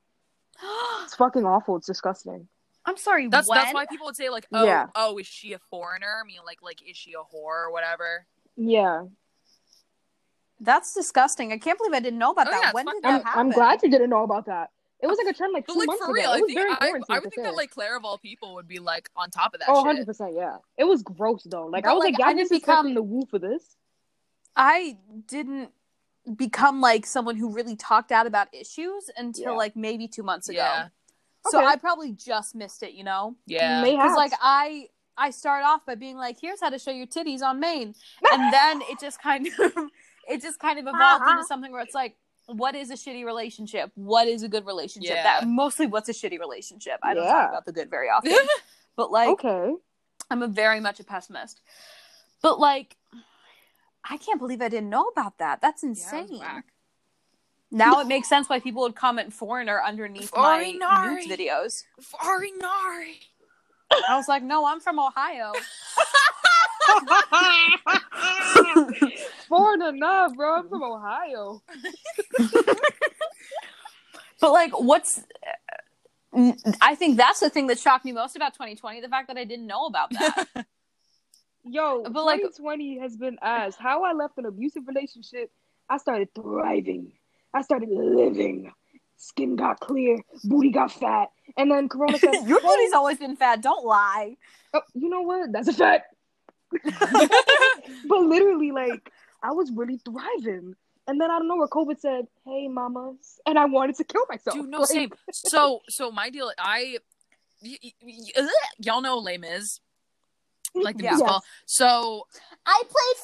[1.04, 1.76] It's fucking awful.
[1.78, 2.48] It's disgusting.
[2.88, 3.28] I'm sorry.
[3.28, 3.60] That's when?
[3.60, 4.88] that's why people would say like, oh, Yeah.
[4.96, 6.22] oh, is she a foreigner?
[6.24, 8.26] I mean, like, like is she a whore or whatever?
[8.56, 9.04] Yeah,
[10.60, 11.52] That's disgusting.
[11.52, 12.62] I can't believe I didn't know about Oh, that.
[12.64, 13.40] yeah, when did that I'm, happen?
[13.40, 14.72] I'm glad you didn't know about that.
[15.00, 16.14] It was like a trend like But two like months for ago.
[16.14, 17.44] real, it I was think very I, quarantine I for would think sure.
[17.44, 20.08] that like Claire of all people would be like on top of that Oh, 100
[20.08, 20.58] percent, yeah.
[20.76, 21.68] It was gross though.
[21.68, 23.76] Like But, I was like, like, y'all I didn't become- the woo for this.
[24.56, 24.98] I
[25.28, 25.70] didn't
[26.36, 29.58] become like someone who really talked out about issues until Yeah.
[29.58, 30.58] like maybe two months ago.
[30.58, 30.88] Yeah,
[31.50, 31.68] So Okay.
[31.68, 33.36] I probably just missed it, you know?
[33.46, 33.84] yeah.
[33.84, 37.42] Because like I I start off by being like, here's how to show your titties
[37.42, 37.96] on main.
[38.32, 39.54] And then it just kind of
[40.30, 41.44] it just kind of evolved into uh-huh.
[41.44, 42.16] something where it's like,
[42.48, 43.92] what is a shitty relationship?
[43.96, 45.16] What is a good relationship?
[45.16, 45.24] Yeah.
[45.24, 47.00] That mostly what's a shitty relationship.
[47.04, 47.34] I don't Yeah.
[47.34, 48.36] talk about the good very often.
[48.96, 49.74] but like okay.
[50.30, 51.62] I'm a very much a pessimist.
[52.42, 52.98] But like
[54.10, 55.62] I can't believe I didn't know about that.
[55.62, 56.40] That's Yeah, it was insane.
[56.40, 56.66] whack.
[57.72, 61.84] Now it makes sense why people would comment foreigner underneath my nudes videos.
[62.02, 63.16] Foreignari.
[64.10, 65.54] I was like, no, I'm from Ohio.
[69.48, 70.60] Foreign enough, bro.
[70.60, 71.62] I'm from Ohio.
[74.40, 75.24] But like, what's?
[76.82, 79.46] I think that's the thing that shocked me most about 2020: the fact that I
[79.46, 80.46] didn't know about that.
[81.64, 83.76] Yo, But, like- 2020 has been ass.
[83.76, 85.52] How I left an abusive relationship,
[85.90, 87.14] I started thriving.
[87.54, 88.72] I started living.
[89.20, 93.36] Skin got clear, booty got fat, and then Corona said, Your "Hey, booty's always been
[93.36, 93.62] fat.
[93.62, 94.36] Don't lie.
[94.74, 95.52] oh, you know what?
[95.52, 96.14] That's a fact."
[96.84, 100.76] but literally, like, I was really thriving.
[101.10, 104.24] And then I don't know where COVID said, "Hey, mamas," and I wanted to kill
[104.30, 104.56] myself.
[104.58, 105.10] Dude, no, Like, same.
[105.32, 106.98] So, so my deal, I,
[107.64, 109.80] y- y- y- y'all know Les Mis,
[110.76, 111.10] like the Yeah.
[111.12, 111.36] musical.
[111.36, 111.44] Yes.
[111.66, 112.24] So,
[112.66, 113.18] I played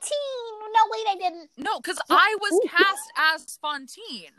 [0.00, 0.72] Fantine.
[0.72, 1.50] No, wait, I didn't.
[1.56, 2.68] no, because I was Ooh.
[2.68, 4.32] cast as Fantine,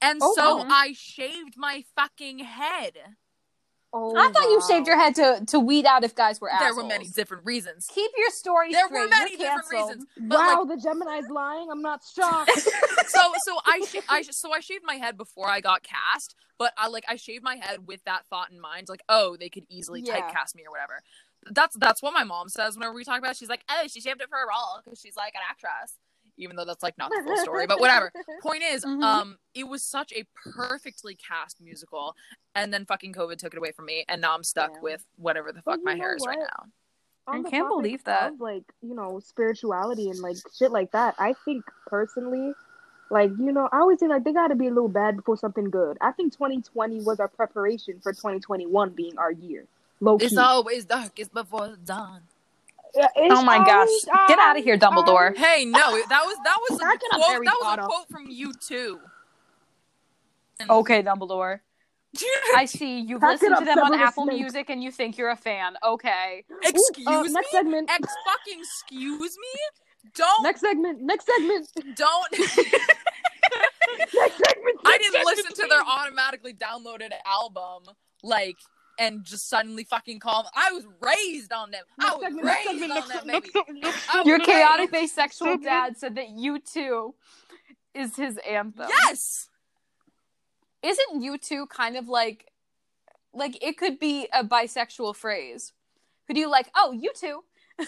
[0.00, 0.66] and Oh, so wow.
[0.68, 2.92] I shaved my fucking head.
[3.90, 6.60] Oh, I thought you shaved your head to to weed out if guys were out.
[6.60, 7.86] There were many different reasons.
[7.90, 9.00] Keep your story There straight.
[9.00, 9.88] were many You're different canceled.
[9.90, 10.06] reasons.
[10.28, 11.68] But Wow, like, the Gemini's lying.
[11.70, 12.50] I'm not shocked.
[13.08, 16.34] so so I, sh- I sh- so I shaved my head before I got cast,
[16.58, 19.48] but I like I shaved my head with that thought in mind, like oh they
[19.48, 20.20] could easily Yeah.
[20.20, 21.00] typecast me or whatever.
[21.52, 23.32] That's that's what my mom says whenever we talk about.
[23.32, 23.36] It.
[23.36, 25.94] She's like, "Oh, she shaved it for a role because she's like an actress."
[26.40, 28.12] Even though that's like not the full story, but whatever.
[28.42, 29.02] Point is, Mhm.
[29.02, 32.14] um, it was such a perfectly cast musical,
[32.54, 34.80] and then fucking COVID took it away from me, and now I'm stuck Yeah.
[34.80, 36.66] with whatever the fuck you my hair is right now.
[37.26, 38.32] on I can't believe that.
[38.34, 42.54] of, like you know spirituality and like shit like that i think personally
[43.10, 45.36] like you know i always think like they got to be a little bad before
[45.36, 49.64] something good i think 2020 was our preparation for 2021 being our year
[50.00, 50.26] low key.
[50.26, 52.22] It's always darkest before dawn.
[52.94, 53.88] Yeah, it's Oh my gosh.
[53.88, 55.36] always- Get out of here, Dumbledore.
[55.36, 57.44] Hey, no, that was that was a Back it up, quote.
[57.44, 58.98] That was a quote from U2.
[60.70, 61.60] Okay, Dumbledore.
[62.56, 64.40] I see you've Back listened to them on Apple Snape.
[64.40, 65.76] Music and you think you're a fan.
[65.84, 66.44] Okay.
[66.62, 67.28] Excuse Ooh, uh, me.
[67.30, 70.10] next segment Ex fucking excuse me.
[70.14, 72.32] Don't next segment next segment don't.
[73.98, 78.56] next segment Next I didn't segment, listen to their automatically downloaded album like
[78.98, 80.44] and just suddenly fucking calm.
[80.54, 81.84] I was raised on them.
[82.00, 86.16] I was segment, raised segment, on next them, next next Your chaotic asexual dad said
[86.16, 87.14] that U2
[87.94, 88.86] is his anthem.
[88.88, 89.48] Yes.
[90.82, 92.46] Isn't you two kind of like
[93.32, 95.72] like it could be a bisexual phrase?
[96.26, 97.44] Could you like, oh, you two?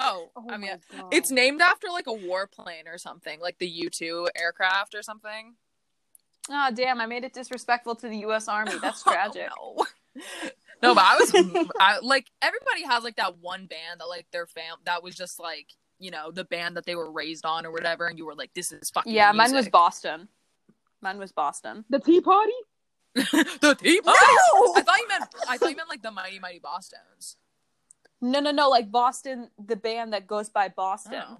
[0.00, 0.70] Oh, Oh I mean,
[1.12, 5.54] it's named after like a warplane or something, like the U two aircraft or something.
[6.50, 8.72] Oh damn, I made it disrespectful to the US Army.
[8.80, 9.48] That's oh, tragic.
[9.56, 9.84] no.
[10.82, 11.32] No, but I was
[11.80, 15.38] I, like everybody has like that one band that like their fam that was just
[15.38, 18.34] like you know the band that they were raised on or whatever, and you were
[18.34, 19.68] like, this is fucking Yeah, mine was.
[19.68, 20.28] Boston.
[21.00, 21.84] Mine was Boston.
[21.90, 22.52] the tea party
[23.14, 24.18] the Tea Party.
[24.18, 27.36] I thought you meant I thought you meant like the Mighty Mighty Bosstones.
[28.20, 31.22] No, no, no, like Boston, the band that goes by Boston.
[31.24, 31.38] Oh.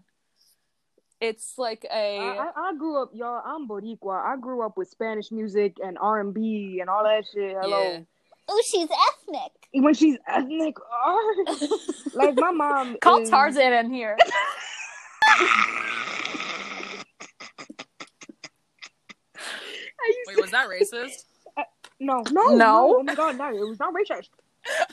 [1.20, 3.42] It's like a I, I, I grew up, y'all.
[3.44, 4.24] I'm Boricua.
[4.24, 7.56] I grew up with Spanish music and R and B and all that shit.
[7.60, 7.82] Hello.
[7.82, 8.00] Yeah.
[8.48, 9.52] Oh, she's ethnic.
[9.72, 11.18] When she's ethnic, ah,
[12.14, 12.96] like my mom.
[13.00, 14.16] Call is- Tarzan in here.
[20.28, 21.24] Wait, was that racist?
[22.00, 22.56] No, no, No.
[22.56, 22.96] no.
[22.98, 23.48] Oh my god, no!
[23.54, 24.28] It was not racist.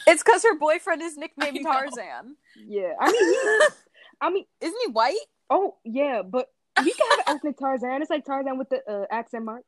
[0.08, 2.36] It's because her boyfriend is nicknamed Tarzan.
[2.68, 3.68] Yeah, I mean, he-
[4.22, 5.18] I mean, Isn't he white?
[5.50, 6.48] oh yeah, but
[6.84, 8.02] we can have an ethnic Tarzan.
[8.02, 9.64] It's like Tarzan with the uh, accent mark,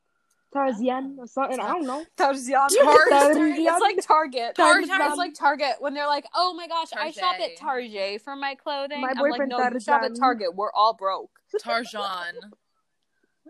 [0.54, 1.60] Tarzan or something.
[1.60, 2.06] I don't know.
[2.16, 2.54] Tarzan.
[2.84, 3.56] Tarzan.
[3.58, 4.56] It's like Target.
[4.56, 5.02] Tarzan.
[5.02, 7.60] It's like Target when they're like, "Oh my gosh, I shop at Target.
[7.60, 10.56] Target for my clothing." My I'm like, "No, you shop at Target.
[10.56, 12.36] We're all broke." Tarzan.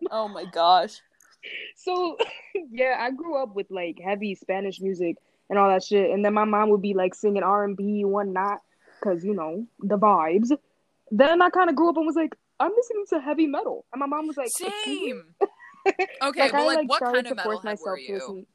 [0.10, 1.00] Oh my gosh.
[1.76, 2.18] So
[2.72, 5.18] yeah, I grew up with like heavy Spanish music
[5.50, 8.06] and all that shit, and then my mom would be like singing R and B,
[8.06, 8.60] one not,
[9.04, 10.52] cause you know the vibes.
[11.12, 14.00] Then I kind of grew up and was like, I'm listening to heavy metal, and
[14.00, 15.36] my mom was like, Same.
[15.86, 18.48] Okay, Like, but I, like, like, what kind of metalhead were myself to you?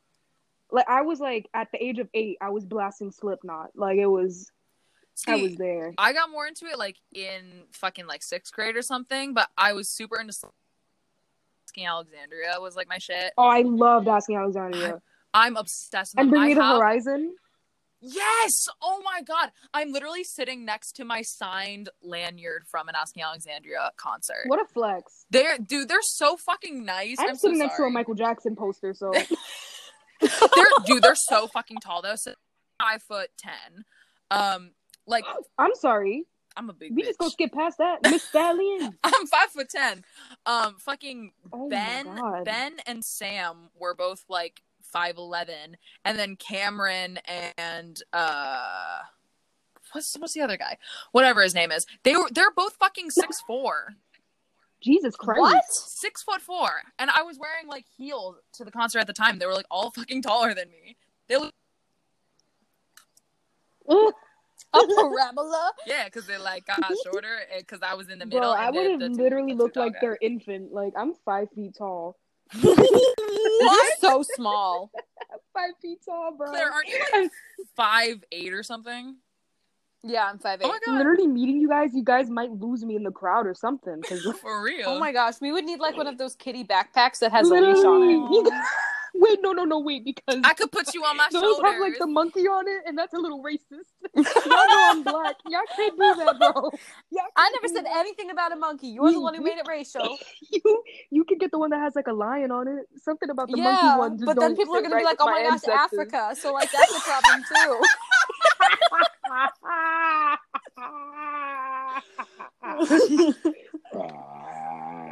[0.70, 3.70] Like I was like at the age of eight, I was blasting Slipknot.
[3.74, 4.50] Like it was,
[5.26, 5.94] I was there.
[5.96, 9.72] I got more into it like in fucking like sixth grade or something, but I
[9.72, 10.34] was super into
[11.66, 13.32] Asking Alexandria was like my shit.
[13.36, 15.00] Oh, I loved asking Alexandria
[15.34, 16.30] I'm obsessed with and.
[16.30, 17.34] Bring Me the Horizon.
[18.00, 18.68] Yes!
[18.80, 19.50] Oh my god.
[19.74, 24.44] I'm literally sitting next to my signed lanyard from an Asking Alexandria concert.
[24.46, 25.24] What a flex!
[25.30, 27.16] They're dude, they're so fucking nice.
[27.18, 29.12] I'm, I'm, so sitting next to a Michael Jackson poster, so
[30.20, 32.14] they're dude, they're so fucking tall though.
[32.16, 32.34] So
[32.80, 33.84] five foot ten.
[34.30, 34.70] Um,
[35.06, 35.24] like
[35.58, 36.24] I'm sorry.
[36.56, 37.06] I'm a big We bitch.
[37.06, 38.98] just go skip past that, Miss Stallion.
[39.04, 40.04] I'm five foot ten.
[40.44, 42.08] Um, fucking Oh Ben.
[42.44, 47.18] Ben and Sam were both like five eleven, and then Cameron
[47.56, 48.98] and uh,
[49.92, 50.76] what's what's the other guy?
[51.12, 51.86] Whatever his name is.
[52.02, 53.94] They were they're both fucking six four.
[54.80, 55.40] Jesus Christ.
[55.40, 55.64] What?
[55.72, 59.38] Six foot four, and I was wearing like heels to the concert at the time.
[59.38, 60.96] They were like all fucking taller than me.
[61.28, 61.52] They look
[63.88, 64.12] Ugh.
[64.74, 65.72] A parabola?
[65.86, 68.40] yeah, because they like got shorter because I was in the middle.
[68.42, 70.00] Bro, I and the- would have literally the looked like guys.
[70.02, 70.72] their infant.
[70.72, 72.16] Like I'm five feet tall.
[72.62, 74.90] You're so small.
[75.54, 76.50] Five feet tall, bro.
[76.50, 77.30] Claire, aren't you like
[77.76, 79.16] five eight or something?
[80.04, 80.64] Yeah, I'm five eight.
[80.64, 83.46] Oh my god, Literally meeting you guys, you guys might lose me in the crowd
[83.46, 84.00] or something.
[84.00, 84.88] Because for real.
[84.88, 87.54] Oh my gosh, we would need like one of those kitty backpacks that has a
[87.54, 88.64] leash on it.
[89.14, 91.72] Wait, no, no, no, wait, because I could put you on my those shoulders.
[91.72, 93.90] have like the monkey on it, and that's a little racist.
[94.14, 95.34] Y'all know I'm black.
[95.48, 96.70] Y'all can't do that, bro.
[97.10, 97.96] Y'all I never said that.
[97.96, 98.88] anything about a monkey.
[98.88, 100.18] You're the one who made it racial.
[100.50, 102.86] You you can get the one that has like a lion on it.
[103.02, 104.18] Something about the yeah, monkey one.
[104.18, 106.52] just but then people are gonna be like, with "Oh my gosh, ancestors." Africa!" So
[106.52, 107.80] like that's a problem too.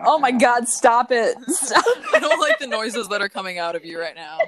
[0.04, 1.36] Oh my god, stop it!
[1.48, 1.84] Stop.
[2.14, 4.38] I don't like the noises that are coming out of you right now.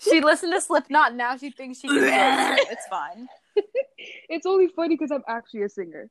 [0.00, 2.68] She listened to Slipknot, and now she thinks she can do it.
[2.70, 3.28] It's fine.
[4.28, 6.10] it's only funny because I'm actually a singer.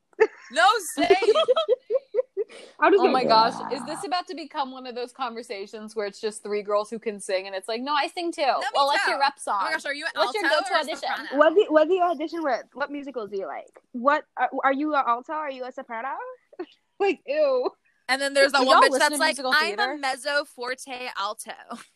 [0.52, 0.66] No,
[0.96, 1.08] same.
[2.80, 5.96] I'm just Oh my go, gosh, is this about to become one of those conversations
[5.96, 8.42] where it's just three girls who can sing and it's like, no, I sing too.
[8.42, 9.58] me well, what's your rep song?
[9.60, 10.96] Oh my gosh, are you an What's your alto go-to audition?
[10.98, 11.38] soprano?
[11.38, 12.64] What do, what do you audition with?
[12.74, 13.80] What musicals do you like?
[13.92, 15.32] What are, are you an alto?
[15.32, 16.08] Are you a soprano?
[17.00, 17.70] like ew.
[18.08, 19.92] And then there's that Do one bitch that's like, I'm theater?
[19.92, 21.52] a mezzo forte alto.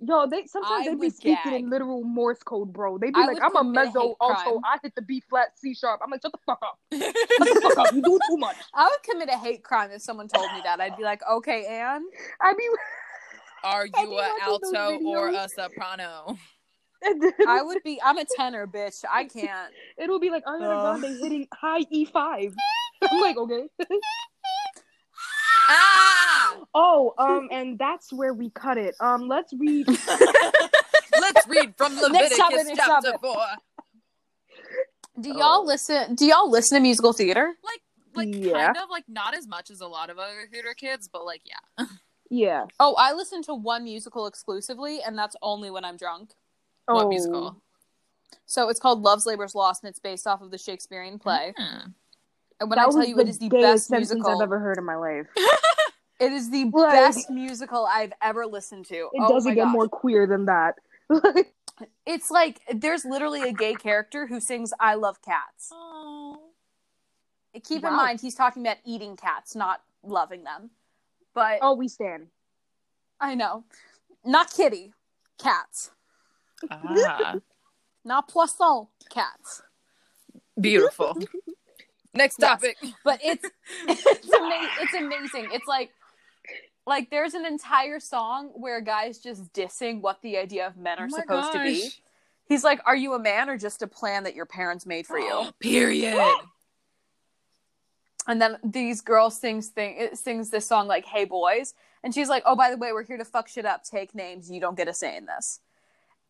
[0.00, 1.62] Yo, they sometimes I they be speaking gag.
[1.64, 2.98] in literal Morse code, bro.
[2.98, 4.60] They be I like, I'm a mezzo alto.
[4.64, 6.00] I hit the B flat C sharp.
[6.04, 6.78] I'm like, shut the fuck up.
[6.92, 7.92] Shut the fuck up.
[7.92, 8.56] You do too much.
[8.74, 10.80] I would commit a hate crime if someone told me that.
[10.80, 12.04] I'd be like, okay, Anne.
[12.40, 12.68] I be.
[13.64, 16.38] Are you be a watching those alto or a soprano?
[17.48, 18.00] I would be.
[18.04, 19.04] I'm a tenor, bitch.
[19.10, 19.72] I can't.
[19.96, 21.00] It'll be like Ariana.
[21.00, 22.52] Grande hitting high E5.
[23.10, 23.68] I'm like, okay.
[25.68, 26.56] Ah!
[26.74, 28.94] oh, um, and that's where we cut it.
[29.00, 29.86] Um, let's read.
[31.20, 33.20] Let's read from Next Leviticus topic, next chapter topic.
[33.20, 33.44] four.
[35.20, 36.14] Do y'all listen?
[36.14, 37.54] Do y'all listen to musical theater?
[37.64, 37.80] Like,
[38.14, 38.66] like Yeah.
[38.66, 41.42] kind of like not as much as a lot of other theater kids, but like
[41.44, 41.86] yeah.
[42.30, 42.66] Yeah.
[42.78, 46.34] Oh, I listen to one musical exclusively, and that's only when I'm drunk.
[46.86, 47.08] What Oh.
[47.08, 47.62] musical?
[48.46, 51.52] So it's called Love's Labor's Lost, and it's based off of the Shakespearean play.
[51.58, 51.90] Hmm.
[52.60, 54.58] And when that I was tell you it is the best sentence musical, I've ever
[54.58, 55.26] heard in my life.
[56.20, 58.94] it is the Like- best musical I've ever listened to.
[58.94, 59.72] It oh doesn't my get gosh.
[59.72, 60.76] more queer than that.
[62.04, 66.40] It's like there's literally a gay character who sings "I love cats." Oh.
[67.62, 67.90] Keep Wow.
[67.90, 70.70] in mind he's talking about eating cats, not loving them.
[71.34, 72.28] But oh, we stand.
[73.20, 73.62] I know,
[74.24, 74.92] not kitty,
[75.40, 75.92] cats,
[76.68, 77.36] Ah.
[78.04, 79.62] not poisson, cats.
[80.60, 81.16] Beautiful.
[82.18, 82.50] Next Yes.
[82.60, 82.76] topic.
[83.04, 83.48] But it's
[83.86, 85.48] it's ama- it's amazing.
[85.52, 85.90] It's like
[86.86, 90.98] like there's an entire song where a guy's just dissing what the idea of men
[90.98, 91.90] oh are Oh supposed to be.
[92.46, 95.18] He's like, "Are you a man or just a plan that your parents made for
[95.18, 96.18] you?" Period.
[98.26, 102.42] And then these girls sings thing sings this song like "Hey boys," and she's like,
[102.46, 104.50] "Oh, by the way, we're here to fuck shit up, take names.
[104.50, 105.60] You don't get a say in this."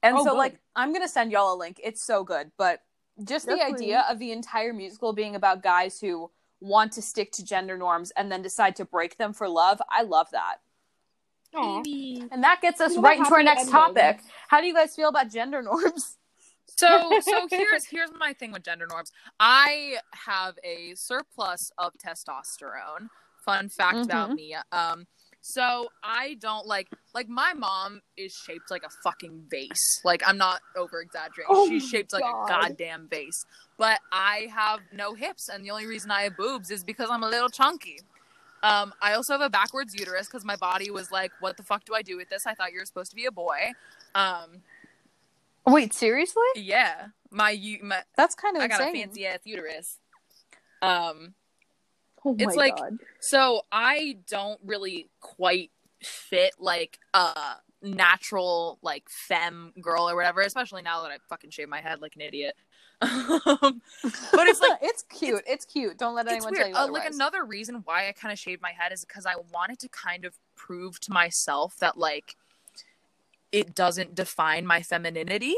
[0.03, 0.39] And Oh, so, good.
[0.39, 1.81] like, I'm gonna send y'all a link.
[1.83, 2.83] It's so good, but
[3.25, 3.87] just the Definitely.
[3.87, 8.11] idea of the entire musical being about guys who want to stick to gender norms
[8.17, 10.57] and then decide to break them for love, I love that.
[11.55, 11.83] Aw.
[12.31, 13.73] And that gets us You right into our happy next ending.
[13.73, 14.21] topic.
[14.49, 16.17] How do you guys feel about gender norms?
[16.77, 19.11] So so here's here's my thing with gender norms.
[19.41, 23.09] I have a surplus of testosterone.
[23.45, 24.55] Fun fact about me.
[24.71, 25.07] Um
[25.51, 30.01] so I don't like like my mom is shaped like a fucking vase.
[30.05, 31.47] Like I'm not over exaggerating.
[31.49, 33.47] Oh She's shaped like a goddamn vase.
[33.79, 37.23] But I have no hips and the only reason I have boobs is because I'm
[37.23, 38.01] a little chunky.
[38.63, 41.85] Um, I also have a backwards uterus because my body was like, "What the fuck
[41.85, 42.47] do I do with this?
[42.47, 43.73] I thought you were supposed to be a boy."
[44.15, 44.63] Um,
[45.65, 46.43] Wait, seriously?
[46.57, 48.97] yeah, my u- my That's kind of I got insane.
[48.97, 49.99] a fancy ass uterus.
[50.83, 51.35] Um,
[52.25, 52.99] Oh It's like- god.
[53.21, 55.71] so I don't really quite
[56.03, 61.69] fit like a natural like femme girl or whatever, especially now that I fucking shave
[61.69, 62.55] my head like an idiot.
[63.01, 63.81] um,
[64.33, 65.43] but it's like it's cute.
[65.47, 65.97] It's, cute.
[65.99, 68.73] Don't let anyone tell you Uh, like another reason why I kind of shaved my
[68.73, 72.35] head is because I wanted to kind of prove to myself that like
[73.53, 75.55] it doesn't define my femininity.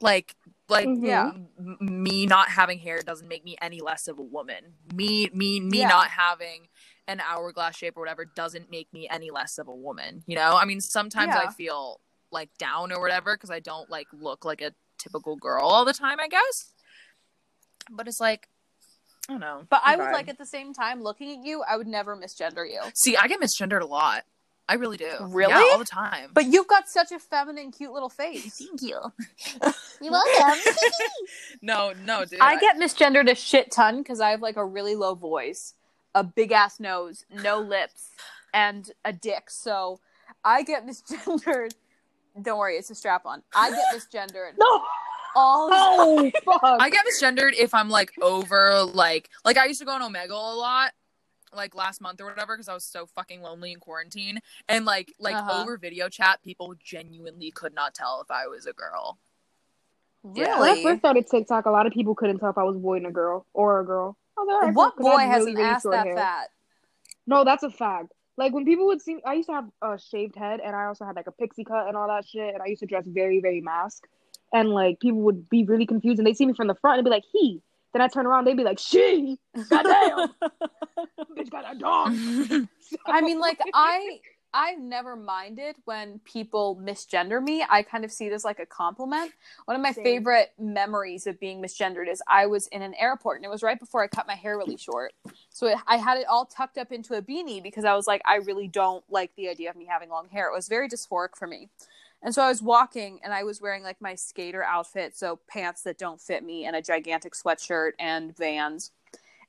[0.00, 0.34] Like
[0.68, 1.06] like Mhm.
[1.06, 1.30] Yeah.
[1.58, 4.74] m- me not having hair doesn't make me any less of a woman.
[4.94, 5.88] Me me me Yeah.
[5.88, 6.68] not having
[7.06, 10.24] an hourglass shape or whatever doesn't make me any less of a woman.
[10.26, 10.56] You know?
[10.56, 12.00] I mean, sometimes I feel
[12.30, 15.92] like down or whatever because I don't like look like a typical girl all the
[15.92, 16.72] time, I guess.
[17.90, 18.48] But it's like
[19.28, 19.66] I don't know.
[19.70, 22.68] But I would like at the same time looking at you, I would never misgender
[22.70, 22.80] you.
[22.94, 24.24] See, I get misgendered a lot.
[24.68, 25.10] I really do.
[25.20, 25.52] Really?
[25.52, 26.30] Yeah, all the time.
[26.32, 28.56] But you've got such a feminine, cute little face.
[28.58, 28.98] thank you.
[30.00, 30.58] You're welcome.
[31.62, 32.40] No, no, dude.
[32.40, 35.74] I get misgendered a shit ton because I have like a really low voice,
[36.14, 38.10] a big ass nose, no lips,
[38.52, 39.50] and a dick.
[39.50, 40.00] So
[40.44, 41.72] I get misgendered.
[42.40, 43.42] Don't worry, it's a strap on.
[43.54, 44.82] I get misgendered No.
[45.36, 46.60] all the Oh fuck.
[46.80, 50.30] I get misgendered if I'm like over like like I used to go on Omegle
[50.30, 50.92] a lot
[51.54, 55.14] like last month or whatever because I was so fucking lonely in quarantine and like
[55.18, 55.62] like Uh-huh.
[55.62, 59.18] over video chat people genuinely could not tell if I was a girl.
[60.22, 60.58] Really?
[60.60, 62.78] When I first started TikTok, a lot of people couldn't tell if I was a
[62.78, 64.16] boy and a girl or a girl.
[64.38, 65.94] I was like, what cool, 'cause I boy had has really, an really ass short
[65.96, 66.16] that hair.
[66.16, 66.50] fat?
[67.26, 68.12] No, that's a fact.
[68.36, 71.04] Like when people would see, I used to have a shaved head, and I also
[71.04, 72.52] had like a pixie cut and all that shit.
[72.52, 74.08] And I used to dress very, very mask.
[74.52, 77.04] And like people would be really confused, and they'd see me from the front and
[77.04, 77.62] be like, "He."
[77.94, 79.38] Then I turn around, they'd be like, "She."
[79.70, 80.34] Goddamn,
[81.38, 82.12] bitch got a dog.
[83.06, 84.18] I mean, like I,
[84.52, 87.64] I've never minded when people misgender me.
[87.70, 89.30] I kind of see it as like a compliment.
[89.66, 90.02] One of my Same.
[90.02, 93.78] favorite memories of being misgendered is I was in an airport and it was right
[93.78, 95.12] before I cut my hair really short.
[95.50, 98.22] So it, I had it all tucked up into a beanie because I was like,
[98.24, 100.48] I really don't like the idea of me having long hair.
[100.48, 101.68] It was very dysphoric for me.
[102.24, 105.82] And so I was walking and I was wearing like my skater outfit, so pants
[105.82, 108.92] that don't fit me and a gigantic sweatshirt and vans.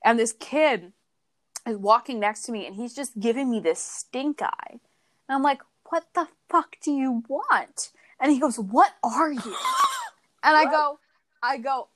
[0.04, 0.92] And this kid
[1.66, 4.70] is walking next to me and he's just giving me this stink eye.
[4.70, 4.80] And
[5.30, 7.90] I'm like, what the fuck do you want?
[8.20, 9.56] And he goes, what are you?
[10.46, 11.00] And I go,
[11.42, 11.88] I go,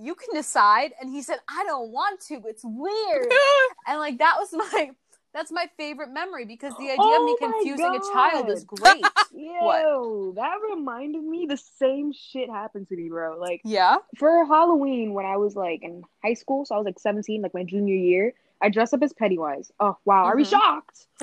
[0.00, 0.92] you can decide.
[1.00, 2.40] And he said, I don't want to.
[2.46, 3.26] It's weird.
[3.88, 4.92] and like that was my
[5.36, 8.80] that's my favorite memory because the idea of me Oh confusing a child is God.
[8.80, 9.04] great.
[9.34, 13.38] Yo, that reminded me the same shit happened to me, bro.
[13.38, 13.96] Like yeah.
[14.16, 17.52] for Halloween when I was like in high school, so I was like 17, like
[17.52, 18.32] my junior year,
[18.62, 19.70] I dressed up as Pennywise.
[19.78, 20.50] Oh wow, are we Mhm.
[20.50, 21.06] shocked?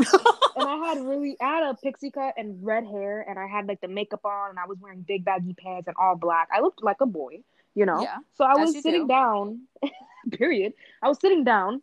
[0.55, 3.67] and I had really I had a pixie cut and red hair and I had
[3.67, 6.49] like the makeup on and I was wearing big baggy pants and all black.
[6.53, 7.39] I looked like a boy,
[7.73, 8.03] you know.
[8.03, 9.07] Yeah, so I as was sitting do.
[9.07, 9.61] down,
[10.31, 10.73] period.
[11.01, 11.81] I was sitting down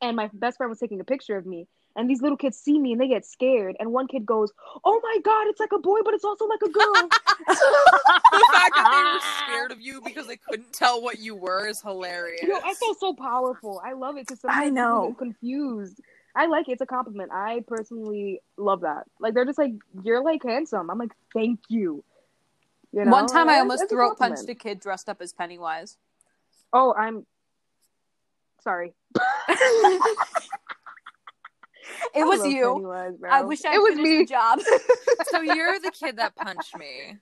[0.00, 1.66] and my best friend was taking a picture of me.
[1.96, 3.76] And these little kids see me and they get scared.
[3.78, 4.52] And one kid goes,
[4.84, 6.92] Oh my god, it's like a boy, but it's also like a girl.
[7.46, 11.68] the fact that they were scared of you because they couldn't tell what you were
[11.68, 12.42] is hilarious.
[12.42, 13.80] Yo, I feel so powerful.
[13.84, 15.02] I love it because I know.
[15.02, 16.00] people get confused.
[16.34, 16.72] I like it.
[16.72, 17.30] It's a compliment.
[17.32, 19.04] I personally love that.
[19.20, 20.90] Like they're just like, you're like handsome.
[20.90, 22.02] I'm like, thank you.
[22.92, 23.10] You know?
[23.10, 25.96] One time I almost that's a throat punched a kid dressed up as Pennywise.
[26.72, 27.24] Oh, I'm
[28.64, 28.92] sorry.
[32.14, 32.74] It I was you.
[32.74, 33.30] Pennywise, bro.
[33.30, 34.18] I wish I it was me.
[34.18, 34.60] the job.
[35.30, 37.18] so you're the kid that punched me.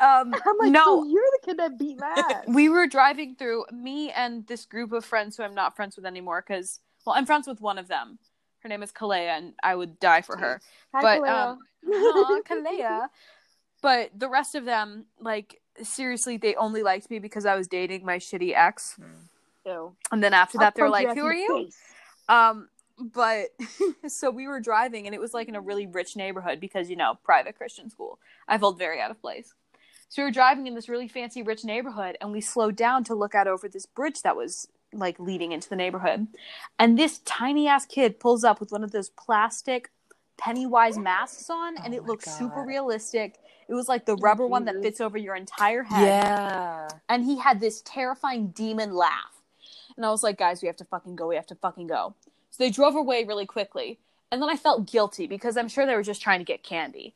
[0.00, 2.44] um, I'm like, no, so you're the kid that beat my ass.
[2.48, 6.04] we were driving through me and this group of friends who I'm not friends with
[6.06, 8.18] anymore because well I'm friends with one of them.
[8.60, 10.60] Her name is Kalea and I would die for her.
[10.94, 11.46] Hi, but Kalea.
[11.52, 11.58] um
[11.92, 13.06] aw, Kalea.
[13.82, 18.04] But the rest of them, like seriously, they only liked me because I was dating
[18.04, 18.98] my shitty ex.
[19.66, 19.94] Ew.
[20.10, 21.78] And then after that, they were punch like, "Who are you?" face.
[22.28, 23.48] Um, but
[24.08, 26.96] so we were driving, and it was like in a really rich neighborhood because you
[26.96, 28.18] know, private Christian school.
[28.48, 29.54] I felt very out of place.
[30.08, 33.14] So we were driving in this really fancy, rich neighborhood, and we slowed down to
[33.14, 36.26] look out over this bridge that was like leading into the neighborhood.
[36.78, 39.90] And this tiny ass kid pulls up with one of those plastic
[40.36, 43.38] Pennywise masks on, and Oh it my looked super realistic.
[43.68, 46.88] It was like the rubber one that fits over your entire head Yeah.
[47.08, 49.39] and he had this terrifying demon laugh.
[49.96, 51.26] And I was like, guys, we have to fucking go.
[51.28, 52.14] We have to fucking go.
[52.50, 53.98] So they drove away really quickly.
[54.30, 57.14] And then I felt guilty because I'm sure they were just trying to get candy.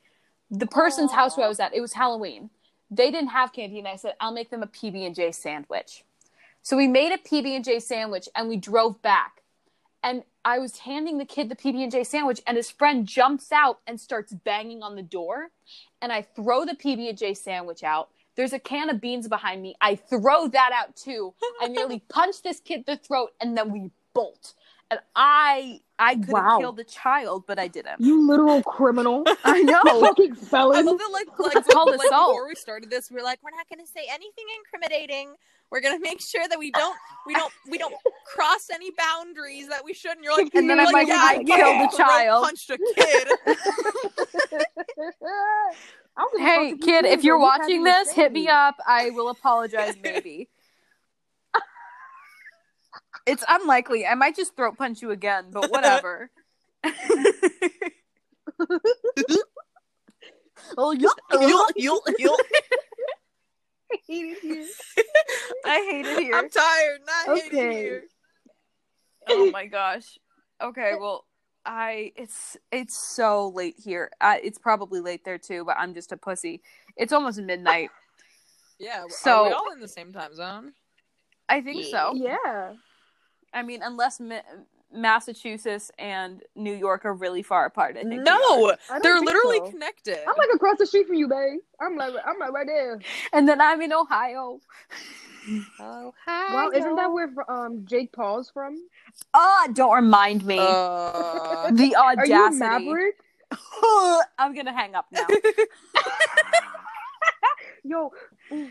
[0.51, 2.51] The person's house where I was at, it was Halloween.
[2.91, 6.05] They didn't have candy, and I said, I'll make them a PB and J sandwich.
[6.63, 9.43] So we made a PB and J sandwich, and we drove back.
[10.03, 13.51] And I was handing the kid the PB and J sandwich, and his friend jumps
[13.53, 15.49] out and starts banging on the door.
[16.03, 18.11] And I throw the PB and J sandwich out.
[18.37, 19.75] There's a can of beans behind me.
[19.81, 21.35] I throw that out too.
[21.61, 24.55] I nearly punch this kid in the throat, and then we bolt.
[24.91, 26.59] And I, I could have Wow.
[26.59, 28.01] killed the child, but I didn't.
[28.01, 29.25] You literal criminal.
[29.45, 29.83] I know.
[30.01, 30.87] fucking I felon.
[30.87, 32.31] love that, like, like, It's called like assault.
[32.31, 35.35] before we started this, we are like, we're not going to say anything incriminating.
[35.71, 39.69] We're going to make sure that we don't, we don't, we don't cross any boundaries
[39.69, 40.25] that we shouldn't.
[40.25, 42.45] You're like, And then I'm like, yeah, I killed the child.
[42.45, 43.29] Punched a kid.
[46.17, 47.45] I a Hey, kid, if you're bro.
[47.45, 48.77] You can't watching this, hit me up.
[48.87, 50.49] I will apologize, maybe.
[53.27, 54.07] It's unlikely.
[54.07, 56.31] I might just throat punch you again, but whatever.
[60.77, 61.11] oh, you.
[61.33, 62.39] You'll, you'll, you'll.
[63.93, 64.67] I hate it here.
[65.65, 66.35] I hate it here.
[66.35, 67.01] I'm tired.
[67.07, 67.75] Not hating Okay.
[67.83, 68.03] here.
[69.29, 70.19] oh my gosh.
[70.63, 71.25] Okay, well,
[71.65, 74.11] I it's it's so late here.
[74.21, 76.61] Uh, it's probably late there too, but I'm just a pussy.
[76.97, 77.91] It's almost midnight.
[78.81, 79.05] Yeah.
[79.09, 80.73] So- are we all in the same time zone?
[81.49, 82.13] I think so.
[82.17, 82.73] Yeah.
[83.55, 84.41] I mean, unless Ma-
[84.93, 87.97] Massachusetts and New York are really far apart.
[87.97, 88.23] I think.
[88.23, 89.71] No, I they're think literally so.
[89.71, 90.19] connected.
[90.29, 91.61] I'm like across the street from you, babe.
[91.81, 93.01] I'm like I'm like right there.
[93.33, 94.61] And then I'm in Ohio.
[95.81, 98.77] oh, Wow, isn't that where um Jake Paul's from?
[99.33, 100.57] Ah, don't remind me.
[100.59, 102.59] Uh, the Are you audacity.
[102.59, 103.17] Maverick?
[104.39, 105.27] I'm gonna hang up now.
[107.85, 108.11] Yo,
[108.53, 108.69] ooh,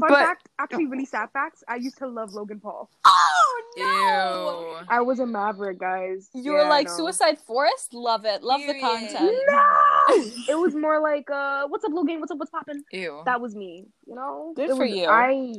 [0.00, 1.62] fun But- fact, actually really sad facts.
[1.68, 2.90] I used to love Logan Paul.
[3.04, 4.86] oh ew.
[4.88, 6.28] I was a Maverick, guys.
[6.34, 6.96] You were Yeah, I like know.
[6.96, 7.94] Suicide Forest.
[7.94, 8.42] Love it.
[8.42, 9.36] Love the content.
[9.48, 9.62] No,
[10.48, 12.18] it was more like, uh, what's up, Logan?
[12.20, 12.38] What's up?
[12.38, 12.84] What's poppin'?
[12.92, 13.22] Ew.
[13.26, 13.86] That was me.
[14.06, 15.06] You know, Good It for was- you.
[15.06, 15.54] I,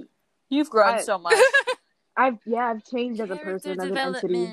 [0.50, 1.38] You've grown I- so much.
[2.18, 4.52] I've yeah, I've changed as a person, as an entity.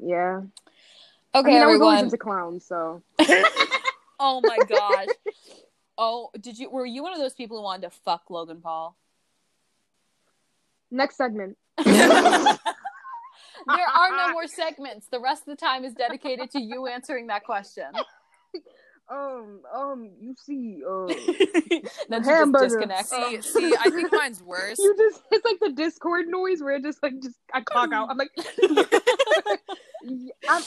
[0.00, 0.40] Yeah,
[1.34, 2.04] Okay, I mean, I was always everyone.
[2.04, 3.02] into clowns, so
[4.20, 5.06] Oh my gosh.
[5.98, 6.70] Oh, did you?
[6.70, 8.96] Were you one of those people who wanted to fuck Logan Paul?
[10.92, 11.56] next segment.
[13.64, 15.06] There are no more segments.
[15.06, 17.86] The rest of the time is dedicated to you answering that question.
[19.10, 21.16] Um, um, you see, uh, then
[21.68, 22.64] she just Hamburger.
[22.66, 23.10] disconnects.
[23.10, 24.78] See, see, I think mine's worse.
[24.78, 28.08] you just it's like the Discord noise where it just like just I clock out.
[28.08, 28.30] I'm like,
[30.48, 30.62] I'm,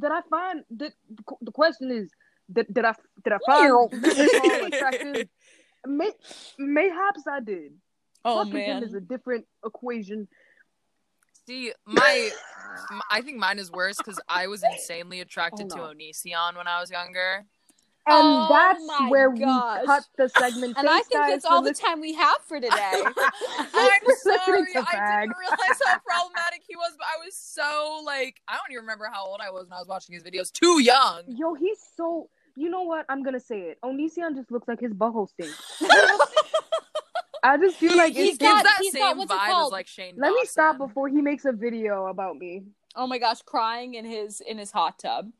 [0.00, 0.92] did I find that
[1.40, 2.10] the question is
[2.52, 2.94] did, did I
[3.24, 5.28] did I find Logan attractive?
[5.86, 6.10] May,
[6.58, 7.72] mayhaps I did.
[8.24, 10.28] Oh Fucking him is a different equation.
[11.46, 12.30] See, my,
[13.10, 15.92] I think mine is worse because I was insanely attracted Oh, to no.
[15.94, 17.44] Onision when I was younger.
[18.10, 19.80] And Oh that's where gosh.
[19.80, 20.76] we cut the segment.
[20.78, 21.90] And I think guys, that's all the listening.
[21.90, 22.70] time we have for today.
[22.74, 28.54] I'm sorry, I didn't realize how problematic he was, but I was so like, I
[28.56, 30.50] don't even remember how old I was when I was watching his videos.
[30.50, 31.22] Too young.
[31.28, 32.28] Yo, he's so.
[32.58, 33.06] You know what?
[33.08, 33.78] I'm gonna say it.
[33.84, 35.56] Onision just looks like his butthole stinks.
[37.42, 39.66] I just feel like He's it's Gives got- that he's same got- what's it vibe
[39.66, 40.14] as like Shane.
[40.18, 42.64] Let me stop before he makes a video about me
[42.96, 45.30] oh my gosh, crying in his in his hot tub.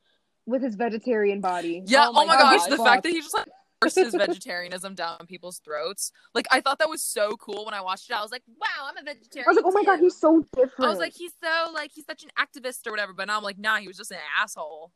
[0.47, 1.83] with his vegetarian body.
[1.87, 2.07] Yeah.
[2.07, 2.87] Oh Oh my my, gosh, the Fuck.
[2.87, 3.49] fact that he just like
[3.83, 6.13] forced his vegetarianism down people's throats.
[6.35, 8.15] Like I thought that was so cool when I watched it.
[8.17, 9.47] I was like, wow, I'm a vegetarian.
[9.49, 10.87] I was like, oh my god, he's so different.
[10.87, 13.13] I was like, he's so like he's such an activist or whatever.
[13.13, 14.93] But now I'm like, nah, he was just an asshole.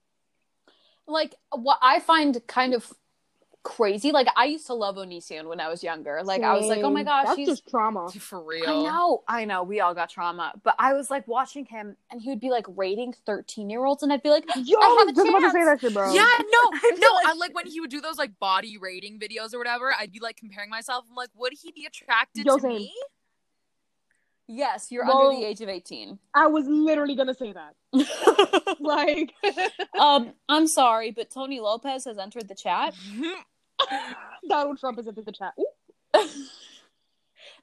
[1.06, 2.92] Like what I find kind of
[3.64, 4.10] crazy.
[4.10, 6.20] Like I used to love Onision when I was younger.
[6.24, 8.08] Like I was like, oh my gosh, that's he's just trauma.
[8.10, 8.68] For real.
[8.68, 10.52] I know, I know, we all got trauma.
[10.64, 14.02] But I was like watching him and he would be like rating 13 year olds
[14.02, 15.80] and I'd be like, Yo, I I have was a just about to say that
[15.80, 16.12] shit, bro.
[16.12, 16.24] Yeah, no,
[16.72, 17.12] I no.
[17.14, 19.94] like- I like when he would do those like body rating videos or whatever.
[19.96, 21.04] I'd be like comparing myself.
[21.08, 22.76] I'm like, would he be attracted Yo, to same.
[22.78, 22.94] me?
[24.54, 26.18] Yes, you're Well- under the age of 18.
[26.34, 27.74] I was literally gonna say that.
[28.80, 29.32] Like,
[29.98, 32.94] um, I'm sorry, but Tony Lopez has entered the chat.
[34.48, 35.54] Donald Trump is into the chat.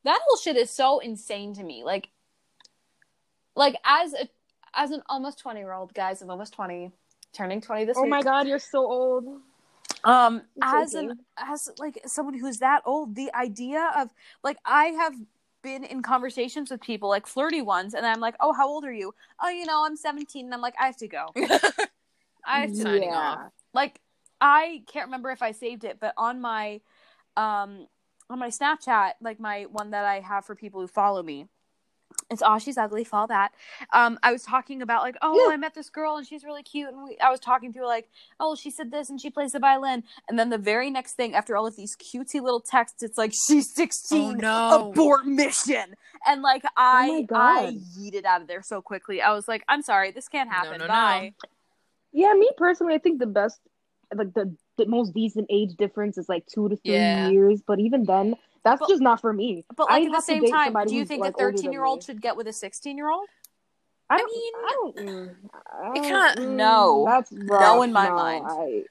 [0.06, 1.84] That whole shit is so insane to me.
[1.84, 2.10] Like,
[3.56, 4.30] like as a
[4.74, 6.92] as an almost 20 year old, guys, I'm almost 20,
[7.34, 8.08] turning 20 this Oh week.
[8.08, 9.26] Oh my god, you're so old.
[10.06, 11.08] Um, It's as okay.
[11.08, 14.10] an as like someone who's that old, the idea of
[14.42, 15.14] like I have
[15.62, 18.94] been in conversations with people like flirty ones, and I'm like, oh, how old are
[18.94, 19.14] you?
[19.42, 21.28] Oh, you know, I'm 17, and I'm like, I have to go.
[22.46, 23.52] I have to Signing off.
[23.74, 24.00] like
[24.42, 26.82] I can't remember if I saved it, but on my
[27.38, 27.88] um
[28.30, 31.48] on my Snapchat, like my one that I have for people who follow me,
[32.30, 33.52] it's oh she's ugly, follow that.
[33.94, 35.54] Um, I was talking about like oh Yeah.
[35.54, 38.10] I met this girl and she's really cute, and we, I was talking through like
[38.40, 41.34] oh she said this and she plays the violin, and then the very next thing
[41.36, 44.90] after all of these cutesy little texts, it's like she's sixteen, Oh, no.
[44.92, 45.96] abort mission,
[46.28, 47.74] and like my I I God.
[47.98, 49.22] yeeted out of there so quickly.
[49.22, 50.80] I was like I'm sorry, this can't happen.
[50.80, 50.88] no, no.
[50.88, 51.34] Bye.
[52.12, 53.60] Yeah, me personally, I think the best,
[54.16, 57.30] like the, the most decent age difference is like two to three Yeah.
[57.30, 57.62] years.
[57.66, 58.34] But even then,
[58.64, 59.66] that's But- just not for me.
[59.76, 62.04] But I like at the same time, do you think like, a 13 year old
[62.04, 63.28] should get with a 16 year old?
[64.12, 64.96] I, I mean, I don't.
[64.96, 67.06] mm, I don't- kinda- mm, no.
[67.08, 68.46] that's No in my No, mind.
[68.48, 68.84] I,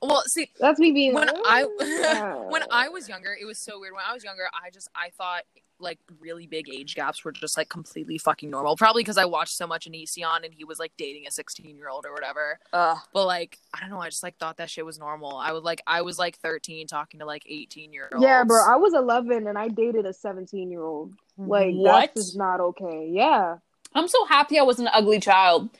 [0.00, 3.58] Well, see, that's me being when I "Mm, when uh." I was younger, it was
[3.58, 3.92] so weird.
[3.94, 5.42] When I was younger, I just I thought
[5.80, 8.76] like really big age gaps were just like completely fucking normal.
[8.76, 11.88] Probably because I watched so much Onision and he was like dating a 16 year
[11.88, 12.58] old or whatever.
[12.72, 12.98] Ugh.
[13.12, 15.36] But like I don't know, I just like thought that shit was normal.
[15.36, 18.22] I was like I was like 13 talking to like 18 year olds.
[18.22, 21.12] yeah, bro, I was 11 and I dated a 17 year old.
[21.36, 21.92] Like What?
[22.14, 23.08] that's just not okay.
[23.12, 23.56] Yeah.
[23.94, 25.70] I'm so happy I was an ugly child.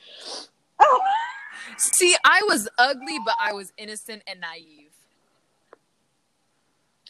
[1.77, 4.88] See, I was ugly, but I was innocent and naive.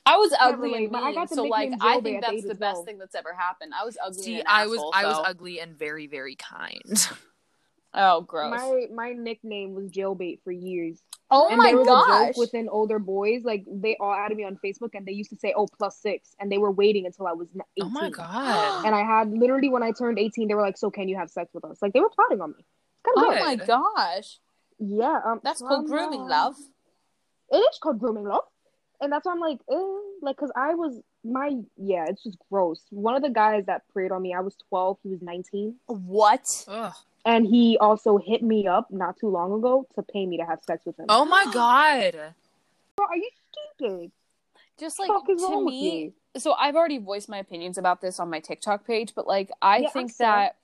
[0.09, 2.33] I was ugly relate, and but I got the so like I think at that's
[2.33, 2.85] age the best 12.
[2.85, 3.73] thing that's ever happened.
[3.79, 4.23] I was ugly.
[4.23, 7.09] See, and an I was asshole, I was ugly and very very kind.
[7.93, 8.51] Oh, gross.
[8.51, 11.01] My my nickname was jailbait for years.
[11.31, 12.27] oh and my there was a gosh.
[12.27, 15.37] joke within older boys, like they all added me on Facebook, and they used to
[15.37, 17.65] say, "Oh, plus six, and they were waiting until I was eighteen.
[17.81, 18.85] Oh my god.
[18.85, 21.31] And I had literally when I turned eighteen, they were like, "So can you have
[21.31, 22.57] sex with us?" Like they were plotting on me.
[22.59, 23.59] It's kind of oh good.
[23.59, 24.39] my gosh.
[24.77, 26.55] Yeah, um, That's so called I'm, grooming, uh, love.
[27.51, 28.43] It is called grooming, love.
[29.01, 32.81] And that's why I'm like, eh, like, cause I was my yeah, it's just gross.
[32.89, 36.65] One of the guys that preyed on me, I was twelve, he was nineteen, What?
[36.67, 36.93] Ugh.
[37.25, 40.59] and he also hit me up not too long ago to pay me to have
[40.65, 41.05] sex with him.
[41.09, 42.33] Oh my god.
[42.97, 43.29] Bro, are you
[43.77, 44.11] stupid?
[44.79, 48.01] Just like fuck is to wrong with me, so I've already voiced my opinions about
[48.01, 50.55] this on my TikTok page, but like I Yeah, think that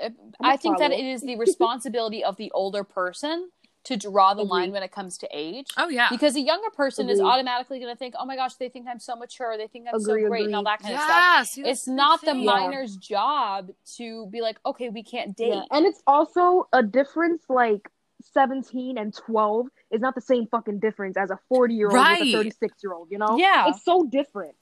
[0.00, 0.10] uh,
[0.42, 3.50] I think that it is the responsibility of the older person
[3.84, 5.68] to draw the line when it comes to age.
[5.76, 6.08] Oh yeah.
[6.10, 8.98] Because a younger person is automatically going to think, "Oh my gosh, they think I'm
[8.98, 9.56] so mature.
[9.58, 11.42] They think I'm Agree, so great, and all that kind of stuff." yeah.
[11.44, 12.34] See, that's It's not the.
[12.34, 12.44] Yeah.
[12.44, 17.42] minor's job to be like, "Okay, we can't date." Yeah, and it's also a difference.
[17.48, 17.90] Like,
[18.32, 22.20] 17 and 12 is not the same fucking difference as a 40 year old Right.
[22.20, 23.36] with a 36 year old, you know?
[23.36, 23.68] Yeah.
[23.68, 24.54] It's so different.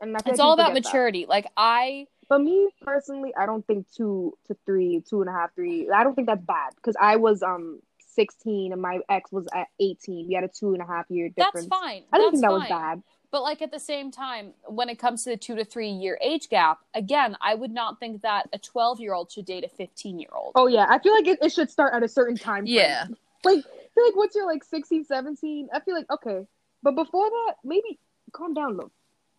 [0.00, 0.88] And I It's all about forget that.
[0.88, 1.26] maturity.
[1.26, 5.52] Like I But me personally, I don't think two to three, two and a half,
[5.54, 5.90] three.
[5.90, 7.80] I don't think that's bad because I was um
[8.20, 10.28] 16 and my ex was at 18.
[10.28, 11.54] We had a two and a half year difference.
[11.54, 12.02] that's fine.
[12.12, 13.02] I don't That's think that was bad.
[13.30, 16.18] But like at the same time, when it comes to the two to three year
[16.20, 19.68] age gap, again, I would not think that a twelve year old should date a
[19.68, 20.52] fifteen year old.
[20.54, 22.64] Oh yeah, I feel like it, it should start at a certain time.
[22.64, 22.74] frame.
[22.74, 23.06] Yeah.
[23.44, 26.46] Like I feel like once you're like 16, 17, I feel like okay.
[26.82, 27.98] But before that, maybe
[28.32, 28.78] calm down.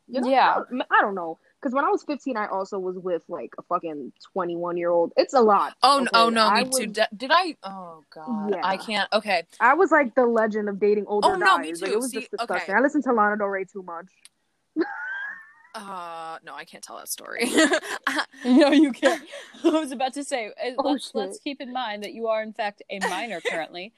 [0.07, 0.29] You know?
[0.29, 0.63] Yeah.
[0.71, 1.38] I I don't know.
[1.62, 5.14] Because when I was 15, I also was with like a fucking 21 year old.
[5.16, 5.76] It's a lot.
[5.84, 6.88] Oh, n- oh no, I me too.
[6.88, 7.55] was- D- did I?
[7.64, 8.62] Oh god, Yeah.
[8.64, 9.07] I can't.
[9.14, 11.82] Okay, I was like the legend of dating older Oh, no, me guys.
[11.82, 11.97] Like, too.
[11.97, 12.55] it was See, just disgusting.
[12.64, 12.74] okay.
[12.74, 14.07] I listened to Lana Del Rey too much.
[15.76, 17.49] uh, no, I can't tell that story.
[18.43, 19.22] No, you can't.
[19.64, 22.41] I was about to say, uh, Oh, let's let's keep in mind that you are
[22.41, 23.93] in fact a minor currently.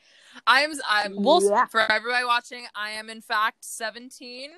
[0.45, 1.15] I'm, I'm.
[1.15, 1.65] We'll Yeah.
[1.67, 4.49] For everybody watching, I am in fact 17.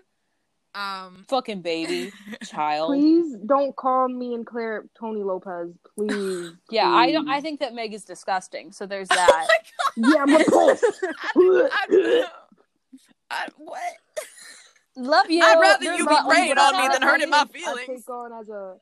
[0.75, 2.11] Um, Fucking baby,
[2.43, 2.89] child.
[2.89, 5.69] Please don't call me and Claire Tony Lopez.
[5.95, 6.51] Please.
[6.69, 7.29] Yeah, I don't.
[7.29, 8.71] I think that Meg is disgusting.
[8.73, 9.47] So there's that.
[9.95, 10.83] Yeah, I'm repulsed.
[11.35, 12.25] I, I,
[13.31, 13.79] I, what?
[14.97, 15.43] Love you.
[15.43, 17.31] I'd rather There's you not be one praying on me than hurting you.
[17.31, 17.87] my I feelings.
[18.05, 18.75] take on as a.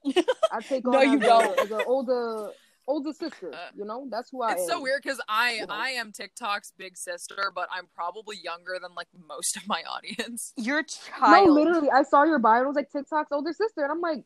[0.51, 0.93] I take on.
[0.93, 1.59] No, on you as don't.
[1.59, 2.51] A, as an older
[2.88, 3.53] older sister.
[3.53, 4.67] Uh, You know, that's who I It's am.
[4.69, 5.73] so weird because I You know.
[5.73, 10.53] I am TikTok's big sister, but I'm probably younger than like most of my audience.
[10.57, 10.86] You're a
[11.21, 14.01] No, literally, I saw your bio and it was like TikTok's older sister, and I'm
[14.01, 14.23] like,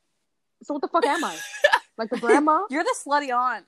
[0.64, 1.38] so what the fuck am I?
[1.98, 2.62] like the grandma?
[2.70, 3.66] You're the slutty aunt.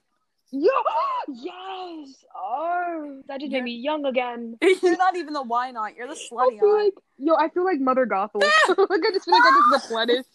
[0.51, 0.71] Yo,
[1.27, 2.25] yes.
[2.35, 4.57] Oh, that just You're- made me young again.
[4.81, 5.95] You're not even the wine aunt.
[5.95, 6.83] You're the I slutty feel aunt.
[6.85, 8.41] like yo, I feel like Mother Gothel.
[8.41, 10.29] like I just feel like I just replenished.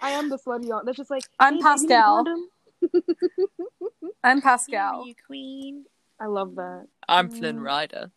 [0.00, 0.84] I am the slutty aunt.
[0.84, 2.24] That's just like I'm "Hey, babe, you Pascal.
[2.90, 5.04] Condom?" I'm Pascal.
[5.26, 5.84] queen.
[6.20, 6.86] I love that.
[7.08, 7.38] I'm Mm.
[7.38, 8.10] Flynn Rider.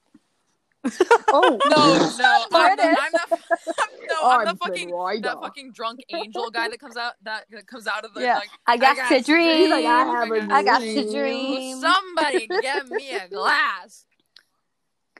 [1.30, 3.38] Oh No, no, I'm the, I'm the,
[4.08, 4.90] no, I'm I'm Flynn fucking
[5.24, 8.36] that fucking drunk angel guy that comes out that, that comes out of the Yeah.
[8.36, 9.72] like I got, got to to dream.
[9.72, 11.12] Like, I have a I got to dream.
[11.12, 11.82] dream.
[11.82, 14.06] somebody get me a glass.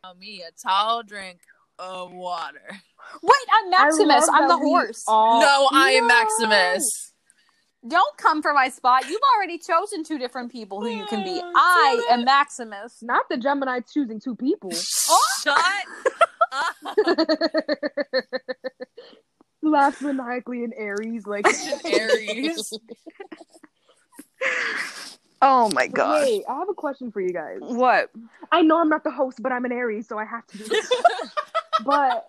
[0.04, 1.40] Give me a tall drink
[1.80, 2.62] of water.
[3.24, 4.30] Wait, I'm Maximus.
[4.30, 5.04] I love I'm the horse.
[5.08, 6.14] all- no, I am No.
[6.14, 7.12] Maximus.
[7.88, 9.08] Don't come for my spot.
[9.08, 11.40] You've already chosen two different people who you can be.
[11.44, 13.04] Oh, I damn am Maximus.
[13.04, 14.72] Not the Gemini choosing two people.
[15.44, 15.60] Shut
[16.52, 16.76] up.
[19.62, 21.46] Last maniacally in Aries, like
[21.86, 22.74] Aries.
[25.42, 26.24] Oh my god.
[26.24, 27.60] Wait, I have a question for you guys.
[27.62, 28.10] What?
[28.52, 30.64] I know I'm not the host, but I'm an Aries, so I have to do
[30.64, 30.92] this.
[31.86, 32.26] but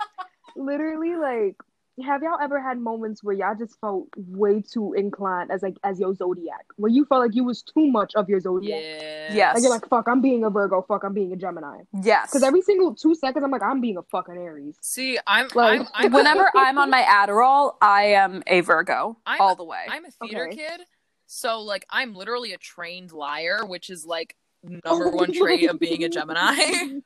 [0.54, 1.56] literally, like,
[2.04, 5.98] have y'all ever had moments where y'all just felt way too inclined as like as
[5.98, 8.80] your zodiac, where you felt like you was too much of your zodiac?
[8.82, 9.34] Yeah.
[9.34, 9.54] Yes.
[9.54, 11.78] Like you're like, fuck, I'm being a Virgo, fuck, I'm being a Gemini.
[12.02, 12.28] Yes.
[12.30, 14.76] Because every single two seconds, I'm like, I'm being a fucking Aries.
[14.82, 19.40] See, I'm Like- I'm, I'm Whenever I'm on my Adderall, I am a Virgo I'm-
[19.40, 19.84] all the way.
[19.88, 20.56] I'm a theater Okay.
[20.56, 20.80] kid,
[21.26, 24.36] so like I'm literally a trained liar, which is like
[24.68, 26.54] oh number one trait of being a Gemini.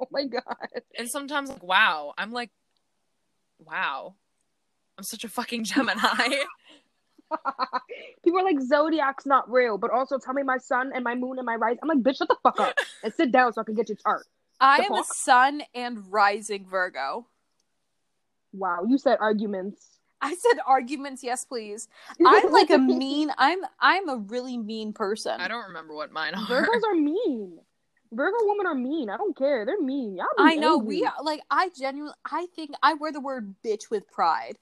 [0.00, 0.42] oh my god.
[0.96, 2.50] and sometimes like, wow, I'm like,
[3.58, 4.14] wow,
[4.96, 6.42] I'm such a fucking Gemini.
[8.24, 11.38] People are like, zodiac's not real, but also tell me my sun and my moon
[11.38, 11.76] and my rise.
[11.82, 13.96] I'm like, bitch, shut the fuck up and sit down so I can get your
[13.96, 14.26] chart.
[14.60, 17.26] I The am a sun and rising Virgo.
[18.52, 19.98] Wow, you said arguments.
[20.20, 21.86] I said arguments, yes, please.
[22.24, 23.30] I'm like a mean.
[23.38, 25.40] I'm I'm a really mean person.
[25.40, 26.46] I don't remember what mine are.
[26.46, 27.60] Virgos are mean.
[28.12, 29.10] Virgo women are mean.
[29.10, 29.64] I don't care.
[29.66, 30.16] They're mean.
[30.16, 30.96] Y'all be I know angry.
[31.00, 31.40] we are like.
[31.50, 32.14] I genuinely.
[32.30, 34.58] I think I wear the word bitch with pride.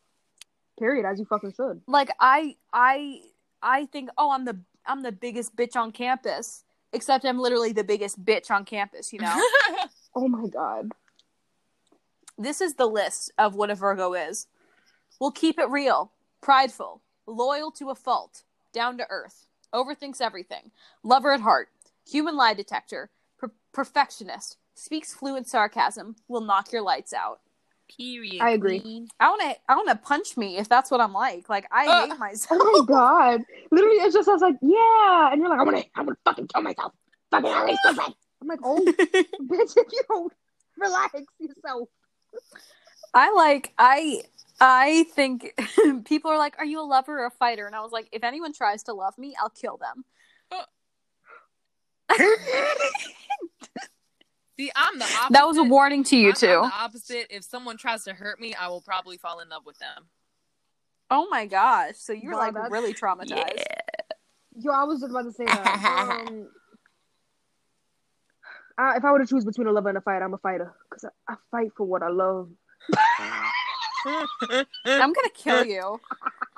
[0.79, 1.81] Period, as you fucking should.
[1.87, 3.21] Like I I
[3.63, 4.11] I think.
[4.19, 6.65] Oh, I'm the I'm the biggest bitch on campus.
[6.93, 9.13] Except I'm literally the biggest bitch on campus.
[9.13, 9.41] You know.
[10.19, 10.93] Oh my god.
[12.39, 14.47] this is the list of what a Virgo is.
[15.21, 18.43] We'll keep it real, prideful, loyal to a fault,
[18.73, 20.71] down to earth, overthinks everything,
[21.03, 21.69] lover at heart,
[22.09, 23.16] human lie detector, per-
[23.77, 27.41] perfectionist, speaks fluent sarcasm, will knock your lights out.
[27.95, 28.41] Period.
[28.43, 29.07] I agree.
[29.21, 31.49] I want to, I want to punch me if that's what I'm like.
[31.51, 32.07] Like I Uh.
[32.09, 32.61] hate myself.
[32.65, 33.43] Oh my god.
[33.71, 36.49] Literally, it's just I was like, yeah, and you're like, I'm gonna, I'm gonna fucking
[36.49, 36.93] kill myself.
[37.31, 38.15] Fucking Aries stupid.
[38.41, 40.33] I'm like, oh, bitch, if you don't
[40.79, 41.89] relax yourself.
[43.15, 44.23] I like, I,
[44.61, 45.55] I think
[46.07, 48.25] people are like, "Are you a lover or a fighter?" And I was like, if
[48.25, 50.05] anyone tries to love me, I'll kill them.
[54.59, 55.33] See, I'm the opposite.
[55.33, 56.47] That was a warning to you I'm- too.
[56.65, 57.27] I'm the opposite.
[57.31, 60.07] If someone tries to hurt me, I will probably fall in love with them.
[61.11, 61.95] Oh my gosh!
[61.99, 63.63] So you're Wow, like that's- really traumatized.
[64.59, 66.25] Yo, I was just about to say that.
[66.29, 66.49] Um,
[68.79, 70.75] Uh, if I were to choose between a lover and a fighter, I'm a fighter
[70.91, 72.51] because I, I fight for what I love.
[74.07, 76.01] I'm gonna kill you.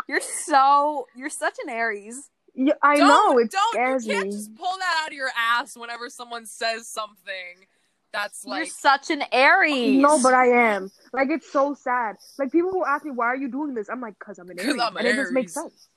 [0.09, 2.31] You're so you're such an Aries.
[2.61, 4.33] Yeah, I don't, know it don't, scares you can't me.
[4.33, 7.67] just pull that out of your ass whenever someone says something
[8.13, 10.03] that's like you're such an Aries.
[10.03, 10.91] No, but I am.
[11.13, 12.17] Like it's so sad.
[12.37, 14.59] Like people will ask me why are you doing this, I'm like, cause I'm an
[14.59, 15.89] Aries, I'm an and it just makes sense.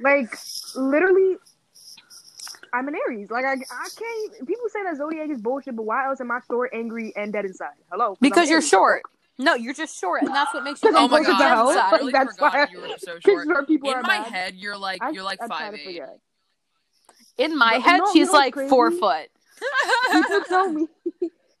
[0.00, 0.34] Like
[0.74, 1.36] literally,
[2.72, 3.30] I'm an Aries.
[3.30, 4.46] Like I, I can't.
[4.48, 7.44] People say that zodiac is bullshit, but why else am I short, angry, and dead
[7.44, 7.74] inside?
[7.92, 8.68] Hello, 'Cause I'm because you're Aries.
[8.70, 9.02] short.
[9.40, 10.90] No, you're just short, and that's what makes you.
[10.90, 11.44] Because Oh I'm my closer god, to.
[11.44, 11.90] I inside.
[11.92, 13.46] literally That's forgot why- you were so 'Cause short.
[13.48, 14.26] short people In are my mad.
[14.28, 15.84] head, you're like I- you're like I try five to eight.
[15.86, 16.18] forget.
[17.38, 18.68] In my But head, no, she's like crazy?
[18.68, 19.28] four foot.
[20.12, 20.86] People tell me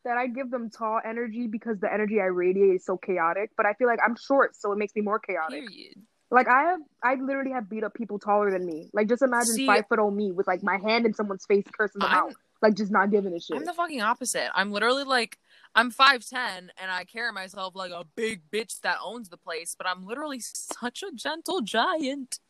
[0.04, 3.50] that I give them tall energy because the energy I radiate is so chaotic.
[3.56, 5.68] But I feel like I'm short, so it makes me more chaotic.
[5.68, 5.94] Period.
[6.30, 8.88] Like I have, I literally have beat up people taller than me.
[8.92, 11.64] Like just imagine See- five foot old me with like my hand in someone's face,
[11.76, 13.56] cursing them I'm- out, like just not giving a shit.
[13.56, 14.48] I'm the fucking opposite.
[14.54, 15.38] I'm literally like
[15.74, 19.74] I'm five ten and I carry myself like a big bitch that owns the place,
[19.76, 22.40] but I'm literally such a gentle giant.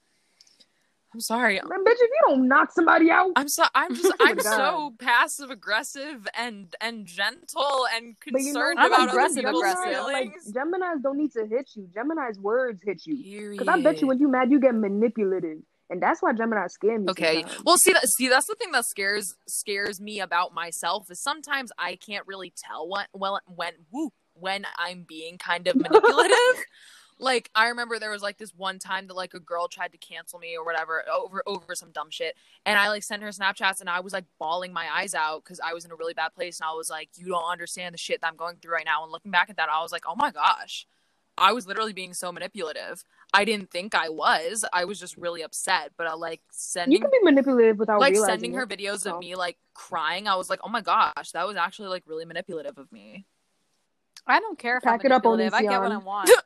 [1.12, 1.54] I'm sorry.
[1.54, 4.44] Man, bitch, if you don't knock somebody out, I'm so I'm just Oh I'm God.
[4.44, 9.58] so passive aggressive and and gentle and but you know, concerned about other aggressive people's
[9.58, 10.04] aggressive.
[10.04, 10.32] Like.
[10.54, 11.88] Gemini's don't need to hit you.
[11.92, 13.50] Gemini's words hit you.
[13.50, 15.58] Because I bet you when you mad, you get manipulative,
[15.90, 17.10] and that's why Gemini scare me.
[17.10, 17.42] Okay.
[17.42, 17.64] sometimes.
[17.64, 21.72] Well, see that see that's the thing that scares scares me about myself is sometimes
[21.78, 26.36] I can't really tell when well when woo, when I'm being kind of manipulative.
[27.18, 29.98] like I remember there was like this one time that like a girl tried to
[29.98, 33.80] cancel me or whatever over over some dumb shit, and I like sent her Snapchats
[33.80, 36.34] and I was like bawling my eyes out because I was in a really bad
[36.34, 38.86] place and I was like, you don't understand the shit that I'm going through right
[38.86, 39.02] now.
[39.02, 40.86] And looking back at that, I was like, oh my gosh.
[41.40, 43.02] I was literally being so manipulative.
[43.32, 44.64] I didn't think I was.
[44.72, 45.92] I was just really upset.
[45.96, 48.68] But I like sending you can be manipulative without like realizing sending her it.
[48.68, 49.14] videos so.
[49.14, 52.24] of me like crying i was like oh my gosh that was actually like really
[52.26, 53.24] manipulative of me
[54.26, 55.54] I don't care if Pack I'm it up, manipulative.
[55.54, 56.30] I get what I want.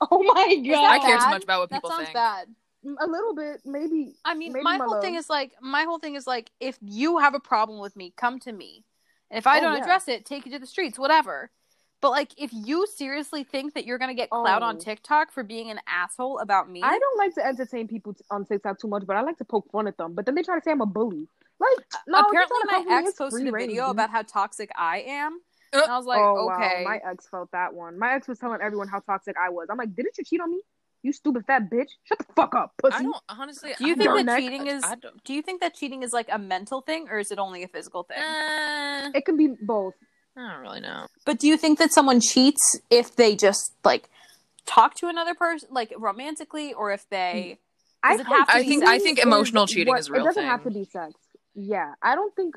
[0.00, 2.48] Oh my god, i care too much about what people That people sounds think bad.
[2.86, 4.14] Mm, a little bit, maybe.
[4.24, 5.02] I mean, Maybe my my whole love.
[5.02, 8.12] thing is like my whole thing is like if you have a problem with me,
[8.16, 8.84] come to me.
[9.30, 9.82] And if I Oh, don't yeah.
[9.82, 11.50] address it, take it to the streets, whatever.
[12.00, 14.78] But like if you seriously think that you're gonna get clout on Oh.
[14.78, 18.44] TikTok for being an asshole about me, I don't like to entertain people t- on
[18.44, 20.14] TikTok too much, but I like to poke fun at them.
[20.14, 21.26] But then they try to say I'm a bully.
[21.60, 23.86] Like, no, you're apparently trying to my come for me, ex it's posted a video
[23.86, 23.90] dude.
[23.90, 25.40] about how toxic I am.
[25.72, 26.84] Uh, And I was like, oh okay.
[26.84, 27.98] wow, my ex felt that one.
[27.98, 29.66] My ex was telling everyone how toxic I was.
[29.70, 30.60] I'm like, didn't you cheat on me?
[31.02, 31.90] You stupid fat bitch!
[32.04, 32.96] Shut the fuck up, pussy.
[32.96, 34.40] i don't honestly Do you I think that neck.
[34.40, 37.38] cheating is don't- you think that cheating is like a mental thing or is it
[37.38, 38.18] only a physical thing?
[38.18, 39.94] Eh, It can be both.
[40.38, 44.08] I don't really know But do you think that someone cheats if they just like
[44.66, 47.58] talk to another person like romantically or if they
[48.02, 48.90] I Does it have I be think- sex?
[48.92, 50.48] I think emotional cheating is real It doesn't thing.
[50.50, 51.14] have to be sex.
[51.56, 52.54] Yeah, I don't think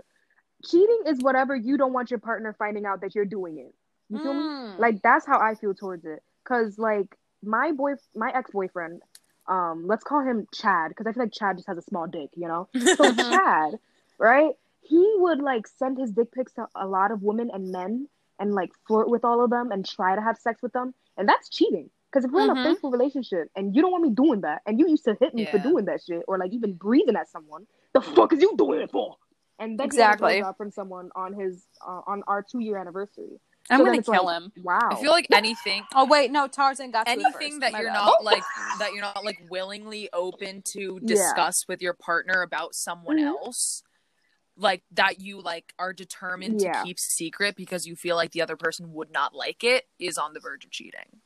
[0.70, 3.74] cheating is whatever you don't want your partner finding out that you're doing it.
[4.10, 4.42] You feel me?
[4.44, 4.78] Mm.
[4.80, 6.22] Like that's how I feel towards it.
[6.44, 9.02] Cause like my boy, my ex boyfriend,
[9.48, 12.30] um, let's call him Chad, because I feel like Chad just has a small dick,
[12.36, 12.68] you know.
[12.96, 13.80] So Chad,
[14.20, 14.52] right?
[14.92, 18.54] He would like send his dick pics to a lot of women and men, and
[18.54, 21.48] like flirt with all of them and try to have sex with them, and that's
[21.48, 21.90] cheating.
[22.12, 22.60] Because if we're in Mhm.
[22.60, 25.34] a faithful relationship and you don't want me doing that, and you used to hit
[25.34, 28.54] me for doing that shit, or like even breathing at someone, the fuck is you
[28.58, 29.16] doing it for?
[29.60, 30.34] And then Exactly.
[30.36, 33.40] he got a blowjob from someone on his uh, on our two year anniversary.
[33.70, 34.52] I'm So gonna kill like, him.
[34.62, 34.80] Wow.
[34.92, 37.94] i feel like anything Oh wait, no, Tarzan got anything that you're bad.
[37.94, 38.44] not like
[38.80, 41.06] that you're not like willingly open to Yeah.
[41.16, 43.28] discuss with your partner about someone Mhm.
[43.28, 43.84] else
[44.62, 46.74] like that you like are determined Yeah.
[46.74, 50.18] to keep secret because you feel like the other person would not like it is
[50.18, 51.22] on the verge of cheating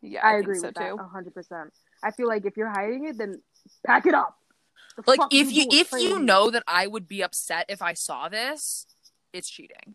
[0.00, 0.96] Yeah, I, I, agree so with that too.
[1.00, 1.72] a hundred percent.
[2.02, 3.40] I feel like if you're hiding it, then
[3.86, 4.36] pack it up.
[4.96, 5.80] The like if you doing?
[5.80, 8.86] if you know that i would be upset if i saw this
[9.32, 9.94] it's cheating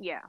[0.00, 0.20] yeah,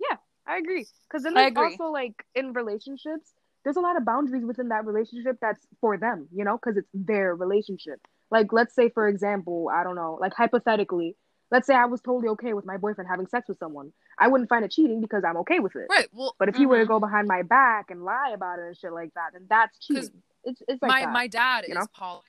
[0.00, 0.16] yeah,
[0.46, 0.86] I agree.
[1.08, 1.76] Because then I there's agree.
[1.80, 3.32] also like in relationships,
[3.64, 6.88] there's a lot of boundaries within that relationship that's for them, you know, because it's
[6.94, 8.00] their relationship.
[8.30, 11.16] Like let's say for example, I don't know, like hypothetically,
[11.50, 14.48] let's say I was totally okay with my boyfriend having sex with someone, I wouldn't
[14.48, 15.86] find it cheating because I'm okay with it.
[15.90, 16.88] right well But if he were to Mhm.
[16.88, 20.22] go behind my back and lie about it and shit like that, then that's cheating.
[20.44, 21.86] It's it's like my that, my dad you is know?
[21.94, 22.22] poly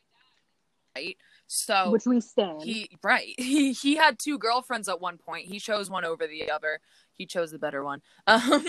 [0.96, 1.18] right
[1.48, 2.62] so which we stand.
[2.62, 6.50] he right he he had two girlfriends at one point he chose one over the
[6.50, 6.80] other
[7.14, 8.64] he chose the better one um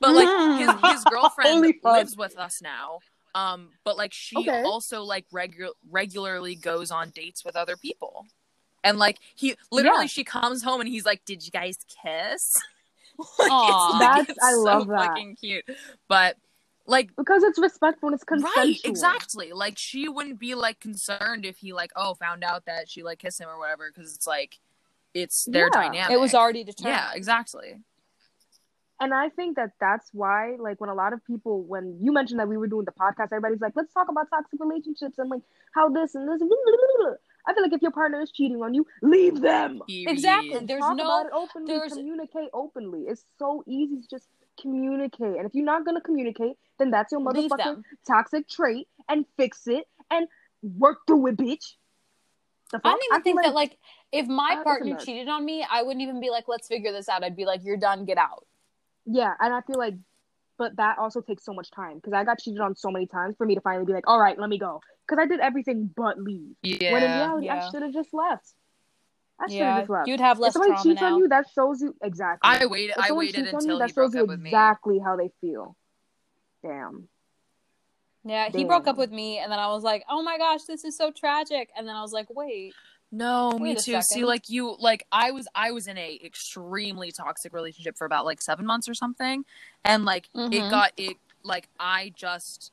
[0.00, 2.98] but like his, his girlfriend lives with us now
[3.34, 4.62] um but like she Okay.
[4.62, 8.26] also like regu- regularly goes on dates with other people
[8.82, 10.08] and like he literally Yeah.
[10.08, 12.52] she comes home and he's like did you guys kiss
[13.40, 13.98] Aw.
[13.98, 15.06] like, it's, That's- it's I so love that.
[15.08, 15.64] fucking cute
[16.08, 16.36] but
[16.86, 18.62] like because it's respectful and it's consensual.
[18.62, 19.52] Right, exactly.
[19.54, 23.20] Like she wouldn't be like concerned if he like oh found out that she like
[23.20, 24.58] kissed him or whatever because it's like
[25.14, 25.80] it's their Yeah.
[25.82, 26.10] dynamic.
[26.10, 26.94] It was already determined.
[26.96, 27.80] yeah, exactly.
[29.00, 32.38] And I think that that's why, like, when a lot of people, when you mentioned
[32.38, 35.42] that we were doing the podcast, everybody's like, let's talk about toxic relationships and like
[35.74, 36.40] how this and this.
[37.46, 39.82] I feel like if your partner is cheating on you, leave them.
[39.88, 40.50] Exactly.
[40.50, 40.68] Period.
[40.68, 41.72] There's talk no- about it openly.
[41.72, 43.02] there's- Communicate openly.
[43.08, 44.28] It's so easy to just
[44.60, 45.36] communicate.
[45.36, 49.86] And if you're not gonna communicate, then that's your motherfucking toxic trait, and fix it
[50.10, 50.28] and
[50.62, 51.74] work through it, bitch.
[52.70, 53.78] The I don't even feel think that like
[54.12, 56.92] if my it's a partner cheated on me, I wouldn't even be like, let's figure
[56.92, 57.22] this out.
[57.24, 58.46] I'd be like, you're done, get out.
[59.06, 59.94] Yeah, and I feel like,
[60.56, 63.36] but that also takes so much time because I got cheated on so many times
[63.36, 64.80] for me to finally be like, all right, let me go.
[65.06, 66.54] Because I did everything but leave.
[66.62, 66.92] Yeah.
[66.92, 67.66] When in reality, Yeah.
[67.66, 68.46] I should have just left.
[69.38, 70.08] I should have Yeah, just left.
[70.08, 71.14] you'd have if less somebody trauma cheats now.
[71.14, 72.48] on you, that shows you exactly.
[72.48, 72.96] I waited.
[72.96, 75.76] If I waited on you, that he broke shows you exactly how they feel.
[76.62, 77.08] Damn.
[78.24, 80.84] yeah, he broke up with me, and then I was like, oh my gosh, this
[80.84, 81.68] is so tragic.
[81.76, 82.74] And then I was like, wait,
[83.14, 84.02] No, me Wait a too.
[84.02, 88.24] See, like you, like I was, I was in a extremely toxic relationship for about
[88.24, 89.44] like seven months or something,
[89.84, 90.70] and like it Mhm.
[90.70, 92.72] got it, like I just,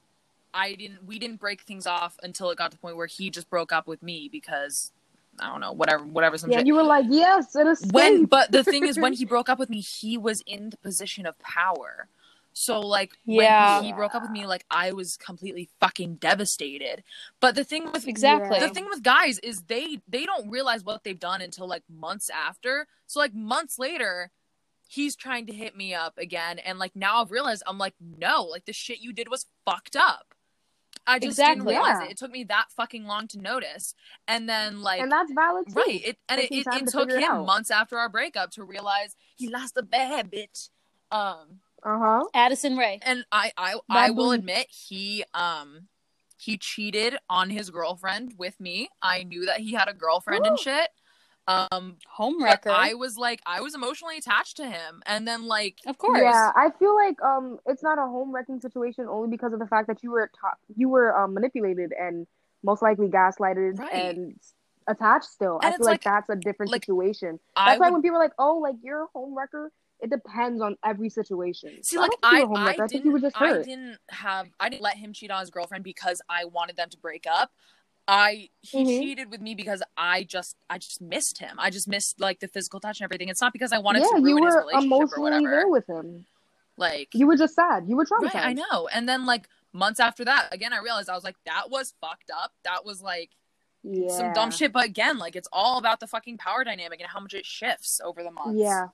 [0.54, 3.30] I didn't, we didn't break things off until it got to the point where he
[3.30, 4.92] just broke up with me because
[5.39, 6.68] I don't know, whatever, whatever, some Yeah, shit.
[6.68, 7.82] you were like, yes, it is.
[7.92, 10.78] when, but the thing is, when he broke up with me, he was in the
[10.78, 12.08] position of power.
[12.54, 13.78] So like Yeah.
[13.78, 17.04] when he broke up with me, like I was completely fucking devastated.
[17.39, 18.60] But the thing with exactly.
[18.60, 22.30] the thing with guys is they they don't realize what they've done until like months
[22.30, 24.32] after so like months later
[24.88, 28.43] he's trying to hit me up again and like now i've realized i'm like no
[28.43, 30.34] like the shit you did was fucked up
[31.08, 31.56] i just Exactly.
[31.56, 32.06] didn't realize Yeah.
[32.08, 33.95] it it took me that fucking long to notice
[34.28, 35.74] and then like and that's valid too.
[35.76, 37.45] right it and it, it, it to took him out.
[37.45, 40.70] months after our breakup to realize he lost a bad bitch
[41.12, 42.23] um Uh huh.
[42.34, 42.99] Addison Rae.
[43.03, 44.34] and I I I Bad will boy.
[44.34, 45.88] admit he um
[46.38, 48.89] he cheated on his girlfriend with me.
[49.01, 50.89] I knew that he had a girlfriend and shit.
[51.47, 52.69] Um but Homewrecker.
[52.69, 56.19] I was like I was emotionally attached to him and then like of course.
[56.21, 59.65] Yeah, I feel like um, it's not a home wrecking situation only because of the
[59.67, 62.27] fact that you were ta- you were um, manipulated and
[62.63, 63.91] most likely gaslighted Right.
[63.93, 64.36] and
[64.88, 65.25] attached.
[65.32, 67.39] Still, I feel like, like- that's a different like, situation.
[67.55, 69.71] I That's why would, when people are like, "Oh, like you're a home wrecker,"
[70.02, 71.84] it depends on every situation.
[71.84, 72.84] see So like I, I don't think you were a home I.
[72.84, 75.49] I think you were didn't I didn't have I didn't let him cheat on his
[75.49, 77.52] girlfriend because I wanted them to break up.
[78.08, 78.99] I he Mhm.
[78.99, 81.58] cheated with me because I just I just missed him.
[81.60, 83.30] I just missed like the physical touch and everything.
[83.30, 85.49] It's not because I wanted yeah, to ruin his relationship or emotionally whatever.
[85.52, 86.26] there with him.
[86.78, 87.86] Like You were just sad.
[87.88, 88.34] You were traumatized.
[88.34, 88.88] Right, I know.
[88.88, 92.32] And then like months after that, again, I realized I was like, that was fucked
[92.36, 92.52] up.
[92.64, 93.30] That was like
[93.84, 94.10] Yeah.
[94.10, 94.74] some dumb shit.
[94.74, 98.02] But again, like it's all about the fucking power dynamic and how much it shifts
[98.04, 98.60] over the months.
[98.60, 98.88] Yeah.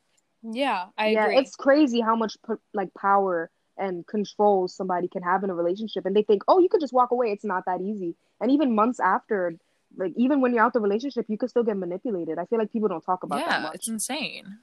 [0.43, 1.37] Yeah, I yeah, agree.
[1.37, 2.37] it's crazy how much
[2.73, 6.69] like power and control somebody can have in a relationship, and they think, oh, you
[6.69, 7.31] could just walk away.
[7.31, 8.15] It's not that easy.
[8.39, 9.55] And even months after,
[9.97, 12.37] like even when you're out the relationship, you could still get manipulated.
[12.37, 13.75] I feel like people don't talk about that yeah, much.
[13.75, 14.59] it's insane.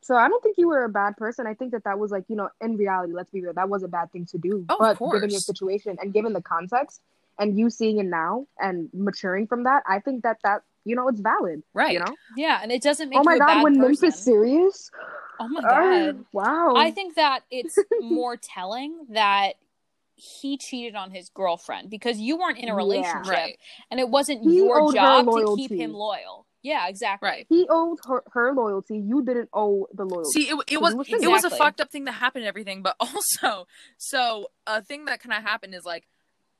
[0.00, 1.46] So I don't think you were a bad person.
[1.46, 3.82] I think that that was like you know, in reality, let's be real, that was
[3.82, 4.64] a bad thing to do.
[4.68, 7.00] Oh, of but given your situation and given the context
[7.38, 11.08] and you seeing it now and maturing from that, I think that that you know
[11.08, 11.62] it's valid.
[11.74, 11.92] Right.
[11.92, 12.14] You know.
[12.36, 13.88] yeah, and it doesn't make Oh my you a god, bad when person.
[13.88, 14.90] Nymph is serious.
[15.40, 16.24] oh my Oh, god.
[16.32, 16.74] wow.
[16.76, 19.54] I think that it's more telling that
[20.14, 22.74] he cheated on his girlfriend because you weren't in a Yeah.
[22.76, 23.58] relationship Right.
[23.90, 26.46] and it wasn't He your job to keep him loyal.
[26.62, 27.28] Yeah, exactly.
[27.28, 27.46] Right.
[27.48, 28.96] he owed her, her loyalty.
[28.98, 30.30] You didn't owe the loyalty.
[30.42, 32.48] See, it, it was he was it was a fucked up thing that happened and
[32.48, 33.66] everything, but also,
[33.98, 36.06] so a thing that kind of happened is like,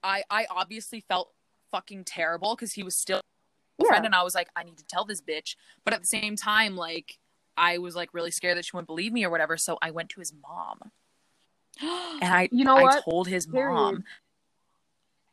[0.03, 1.31] I I obviously felt
[1.71, 3.21] fucking terrible because he was still
[3.81, 6.07] a friend, and I was like, I need to tell this bitch, but at the
[6.07, 7.19] same time, like,
[7.57, 10.09] I was like really scared that she wouldn't believe me or whatever, so I went
[10.11, 10.91] to his mom
[11.81, 13.05] and I You know I what?
[13.05, 13.75] told his Period.
[13.75, 14.05] mom,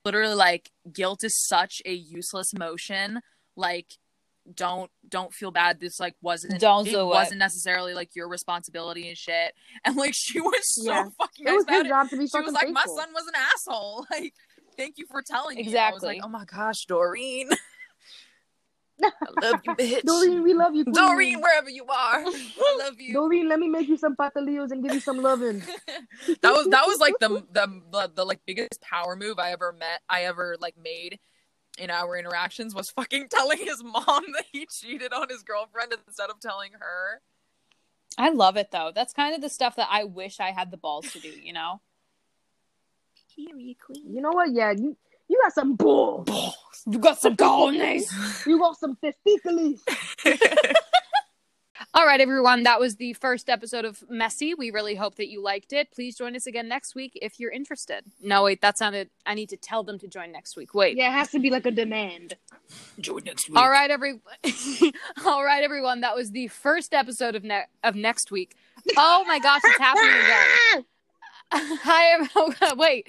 [0.05, 3.21] literally like, guilt is such a useless emotion,
[3.55, 3.97] like.
[4.55, 5.79] Don't don't feel bad.
[5.79, 9.53] This like wasn't Don't it wasn't necessarily like your responsibility and shit.
[9.85, 11.09] And like she was so Yeah.
[11.19, 11.87] fucking It was it.
[11.87, 12.95] job to be She was like, faithful.
[12.95, 14.33] "My son was an asshole." Like,
[14.75, 15.61] thank you for telling me.
[15.61, 15.67] I was
[16.01, 16.07] Exactly.
[16.15, 17.49] like, "Oh my gosh, Doreen,
[19.03, 20.83] I love you, bitch." Doreen, we love you.
[20.83, 20.93] Queen.
[20.93, 23.13] Doreen, wherever you are, I love you.
[23.13, 25.59] Doreen, let me make you some patalillos and give you some loving.
[26.41, 29.73] that was that was like the, the the the like biggest power move I ever
[29.73, 30.01] met.
[30.09, 31.19] I ever like made
[31.77, 36.29] in our interactions was fucking telling his mom that he cheated on his girlfriend instead
[36.29, 37.21] of telling her.
[38.17, 38.91] I love it though.
[38.93, 41.53] That's kind of the stuff that I wish I had the balls to do, you
[41.53, 41.81] know?
[43.35, 44.13] Period, queen.
[44.13, 44.51] You know what?
[44.51, 44.97] Yeah, you
[45.29, 46.25] you got some bull.
[46.87, 48.45] You got some cojones.
[48.45, 49.81] You got some testicles.
[51.93, 52.63] All All right, everyone.
[52.63, 54.53] That was the first episode of Messy.
[54.53, 55.91] We really hope that you liked it.
[55.91, 58.03] Please join us again next week if you're interested.
[58.21, 59.09] No, wait, that sounded.
[59.25, 60.73] I need to tell them to join next week.
[60.73, 60.97] Wait.
[60.97, 62.35] Yeah, it has to be like a demand.
[62.99, 63.57] Join next week.
[63.57, 64.19] All right, every.
[65.25, 66.01] All right, everyone.
[66.01, 68.55] That was the first episode of ne- of next week.
[68.97, 70.85] Oh my gosh, it's happening again.
[71.83, 72.77] Hi, everyone.
[72.77, 73.07] Wait.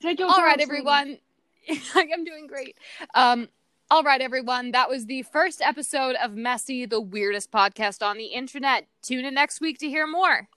[0.00, 0.84] Take your All right, everyone.
[0.86, 1.22] right, sweetie.
[1.68, 2.10] everyone.
[2.12, 2.76] I'm doing great.
[3.14, 3.48] Um,
[3.90, 4.72] all right, everyone.
[4.72, 8.86] That was the first episode of Messy, the weirdest podcast on the internet.
[9.02, 10.48] Tune in next week to hear more,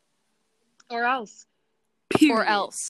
[0.90, 1.46] Or else.
[2.30, 2.76] or else.